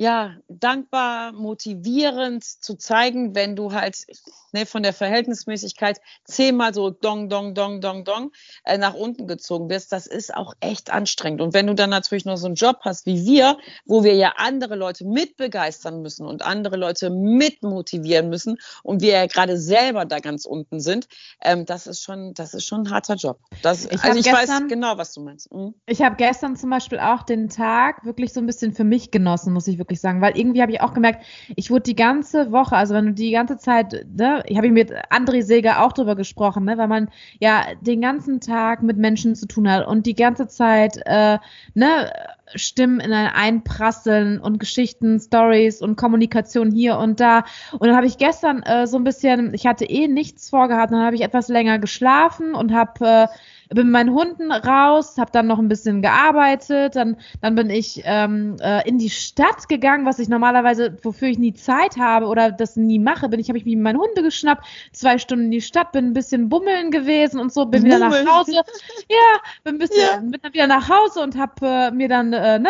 [0.00, 4.06] ja, dankbar, motivierend zu zeigen, wenn du halt
[4.52, 8.30] ne, von der Verhältnismäßigkeit zehnmal so dong, dong, dong, dong, dong
[8.62, 11.40] äh, nach unten gezogen wirst, das ist auch echt anstrengend.
[11.40, 14.34] Und wenn du dann natürlich noch so einen Job hast wie wir, wo wir ja
[14.36, 19.58] andere Leute mit begeistern müssen und andere Leute mit motivieren müssen und wir ja gerade
[19.58, 21.08] selber da ganz unten sind,
[21.42, 23.40] ähm, das ist schon, das ist schon ein harter Job.
[23.62, 25.52] Das, ich also ich gestern, weiß genau, was du meinst.
[25.52, 25.74] Mhm.
[25.86, 29.52] Ich habe gestern zum Beispiel auch den Tag wirklich so ein bisschen für mich genossen,
[29.52, 31.24] muss ich wirklich wirklich sagen, weil irgendwie habe ich auch gemerkt,
[31.56, 34.92] ich wurde die ganze Woche, also wenn du die ganze Zeit, ne, ich habe mit
[35.10, 37.08] André Seger auch drüber gesprochen, ne, weil man
[37.40, 41.38] ja den ganzen Tag mit Menschen zu tun hat und die ganze Zeit, äh,
[41.74, 42.12] ne,
[42.54, 47.44] Stimmen in ein Einprasseln und Geschichten, Stories und Kommunikation hier und da.
[47.72, 51.02] Und dann habe ich gestern äh, so ein bisschen, ich hatte eh nichts vorgehabt, dann
[51.02, 53.26] habe ich etwas länger geschlafen und habe äh,
[53.68, 58.02] bin mit meinen Hunden raus, habe dann noch ein bisschen gearbeitet, dann, dann bin ich
[58.04, 62.50] ähm, äh, in die Stadt gegangen, was ich normalerweise, wofür ich nie Zeit habe oder
[62.50, 65.60] das nie mache, bin ich, habe ich mir meine Hunde geschnappt, zwei Stunden in die
[65.60, 68.52] Stadt, bin ein bisschen bummeln gewesen und so, bin wieder nach Hause.
[69.08, 70.16] Ja, bin ein bisschen, ja.
[70.18, 72.68] bin dann wieder nach Hause und habe äh, mir dann äh, ne,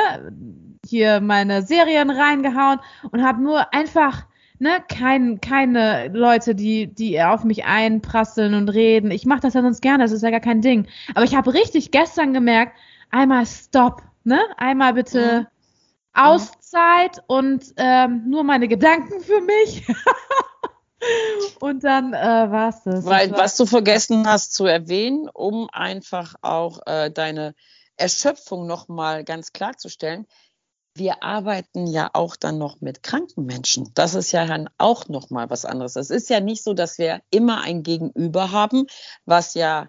[0.86, 2.80] hier meine Serien reingehauen
[3.10, 4.26] und habe nur einfach
[4.58, 9.10] ne, kein, keine Leute, die, die auf mich einprasseln und reden.
[9.10, 10.86] Ich mache das ja sonst gerne, das ist ja gar kein Ding.
[11.14, 12.76] Aber ich habe richtig gestern gemerkt,
[13.10, 14.40] einmal Stopp, ne?
[14.56, 15.46] Einmal bitte mhm.
[16.14, 19.86] Auszeit und ähm, nur meine Gedanken für mich.
[21.60, 23.04] und dann äh, war's das.
[23.04, 27.54] Weil, was du vergessen hast zu erwähnen, um einfach auch äh, deine
[27.96, 30.26] Erschöpfung nochmal ganz klarzustellen,
[30.98, 33.90] wir arbeiten ja auch dann noch mit kranken Menschen.
[33.94, 35.96] Das ist ja dann auch noch mal was anderes.
[35.96, 38.86] Es ist ja nicht so, dass wir immer ein Gegenüber haben,
[39.24, 39.88] was ja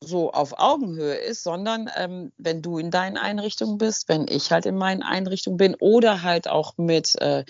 [0.00, 4.66] so auf Augenhöhe ist, sondern ähm, wenn du in deinen Einrichtungen bist, wenn ich halt
[4.66, 7.44] in meinen Einrichtungen bin oder halt auch mit äh,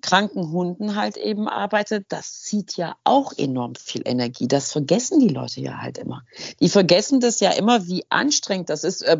[0.00, 4.48] kranken Hunden halt eben arbeite, das zieht ja auch enorm viel Energie.
[4.48, 6.22] Das vergessen die Leute ja halt immer.
[6.60, 9.02] Die vergessen das ja immer, wie anstrengend das ist.
[9.02, 9.18] Äh,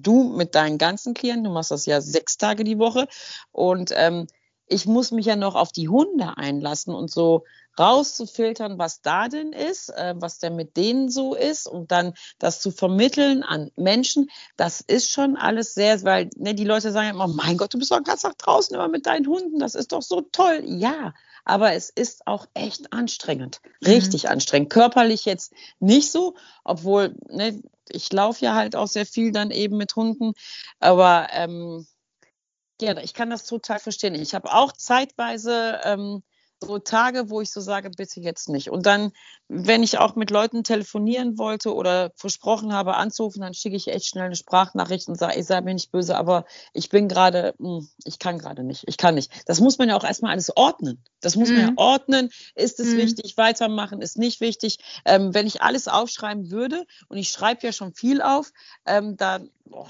[0.00, 3.08] du mit deinen ganzen Klienten, du machst das ja sechs Tage die Woche
[3.52, 4.26] und ähm,
[4.72, 7.44] ich muss mich ja noch auf die Hunde einlassen und so
[7.78, 12.60] rauszufiltern, was da denn ist, äh, was denn mit denen so ist und dann das
[12.60, 17.28] zu vermitteln an Menschen, das ist schon alles sehr, weil ne, die Leute sagen immer,
[17.28, 20.02] mein Gott, du bist doch ganz nach draußen immer mit deinen Hunden, das ist doch
[20.02, 20.62] so toll.
[20.66, 21.14] Ja,
[21.44, 23.88] aber es ist auch echt anstrengend, mhm.
[23.88, 24.30] richtig mhm.
[24.30, 24.70] anstrengend.
[24.70, 29.76] Körperlich jetzt nicht so, obwohl ne, ich laufe ja halt auch sehr viel dann eben
[29.76, 30.32] mit Hunden,
[30.78, 31.86] aber ähm,
[32.82, 34.14] ja, ich kann das total verstehen.
[34.14, 36.22] Ich habe auch zeitweise ähm,
[36.62, 38.70] so Tage, wo ich so sage, bitte jetzt nicht.
[38.70, 39.12] Und dann,
[39.48, 44.06] wenn ich auch mit Leuten telefonieren wollte oder versprochen habe anzurufen, dann schicke ich echt
[44.06, 47.88] schnell eine Sprachnachricht und sage, ich sei mir nicht böse, aber ich bin gerade, hm,
[48.04, 49.30] ich kann gerade nicht, ich kann nicht.
[49.46, 51.02] Das muss man ja auch erstmal alles ordnen.
[51.20, 51.54] Das muss mhm.
[51.56, 51.78] man ja mhm.
[51.78, 52.30] ordnen.
[52.54, 52.98] Ist es mhm.
[52.98, 54.78] wichtig, weitermachen, ist nicht wichtig.
[55.04, 58.52] Ähm, wenn ich alles aufschreiben würde, und ich schreibe ja schon viel auf,
[58.86, 59.86] ähm, dann, oh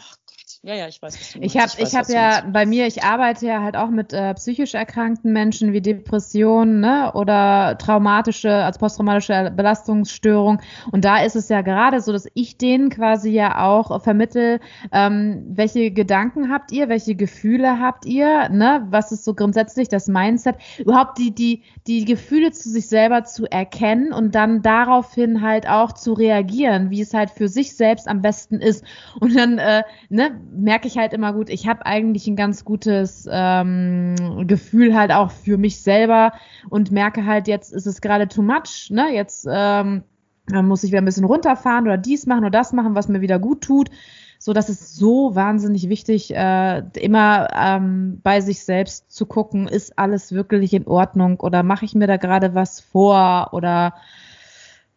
[0.65, 3.47] ja, ja, ich weiß, was du Ich habe ich hab ja bei mir, ich arbeite
[3.47, 9.53] ja halt auch mit äh, psychisch erkrankten Menschen wie Depressionen ne, oder traumatische, als posttraumatische
[9.57, 10.61] Belastungsstörung.
[10.93, 14.61] Und da ist es ja gerade so, dass ich denen quasi ja auch vermittel,
[14.93, 20.07] ähm, welche Gedanken habt ihr, welche Gefühle habt ihr, ne, was ist so grundsätzlich das
[20.07, 25.69] Mindset, überhaupt die, die, die Gefühle zu sich selber zu erkennen und dann daraufhin halt
[25.69, 28.85] auch zu reagieren, wie es halt für sich selbst am besten ist.
[29.19, 33.29] Und dann, äh, ne, merke ich halt immer gut, ich habe eigentlich ein ganz gutes
[33.31, 36.33] ähm, Gefühl halt auch für mich selber
[36.69, 39.13] und merke halt, jetzt ist es gerade too much, ne?
[39.13, 40.05] Jetzt ähm,
[40.51, 43.39] muss ich wieder ein bisschen runterfahren oder dies machen oder das machen, was mir wieder
[43.39, 43.91] gut tut.
[44.39, 49.97] So, das ist so wahnsinnig wichtig, äh, immer ähm, bei sich selbst zu gucken, ist
[49.99, 53.95] alles wirklich in Ordnung oder mache ich mir da gerade was vor oder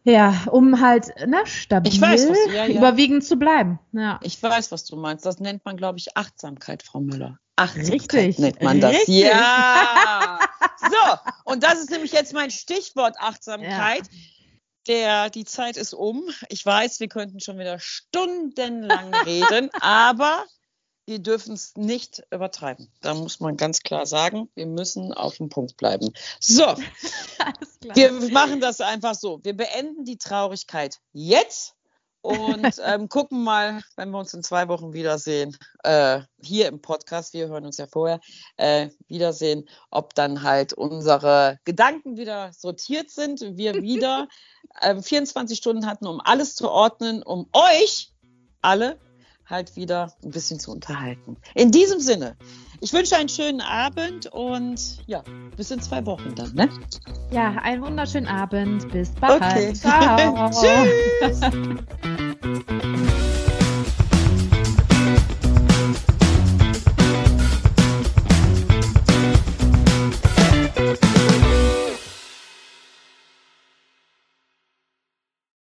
[0.06, 2.78] ja, um halt ne, stabil weiß, du, ja, ja.
[2.78, 3.80] überwiegend zu bleiben.
[3.90, 4.20] Ja.
[4.22, 5.26] Ich weiß, was du meinst.
[5.26, 7.40] Das nennt man, glaube ich, Achtsamkeit, Frau Müller.
[7.56, 8.38] Achtsamkeit Richtig.
[8.38, 8.92] nennt man das.
[8.92, 9.24] Richtig.
[9.24, 10.38] Ja.
[10.80, 14.02] so, und das ist nämlich jetzt mein Stichwort Achtsamkeit.
[14.10, 14.18] Ja.
[14.86, 16.22] der, die Zeit ist um.
[16.50, 20.44] Ich weiß, wir könnten schon wieder stundenlang reden, aber
[21.06, 22.90] wir dürfen es nicht übertreiben.
[23.00, 26.12] Da muss man ganz klar sagen, wir müssen auf dem Punkt bleiben.
[26.40, 26.64] So,
[27.94, 29.40] wir machen das einfach so.
[29.44, 31.76] Wir beenden die Traurigkeit jetzt
[32.22, 37.34] und ähm, gucken mal, wenn wir uns in zwei Wochen wiedersehen, äh, hier im Podcast,
[37.34, 38.20] wir hören uns ja vorher,
[38.56, 44.26] äh, wiedersehen, ob dann halt unsere Gedanken wieder sortiert sind, wir wieder
[44.80, 48.12] äh, 24 Stunden hatten, um alles zu ordnen, um euch
[48.60, 48.98] alle
[49.48, 51.36] halt wieder ein bisschen zu unterhalten.
[51.54, 52.36] In diesem Sinne,
[52.80, 55.22] ich wünsche einen schönen Abend und ja,
[55.56, 56.68] bis in zwei Wochen dann, ne?
[57.30, 58.90] Ja, einen wunderschönen Abend.
[58.92, 59.42] Bis bald.
[59.42, 59.72] Okay.
[59.72, 60.50] Ciao.
[61.20, 61.40] Tschüss.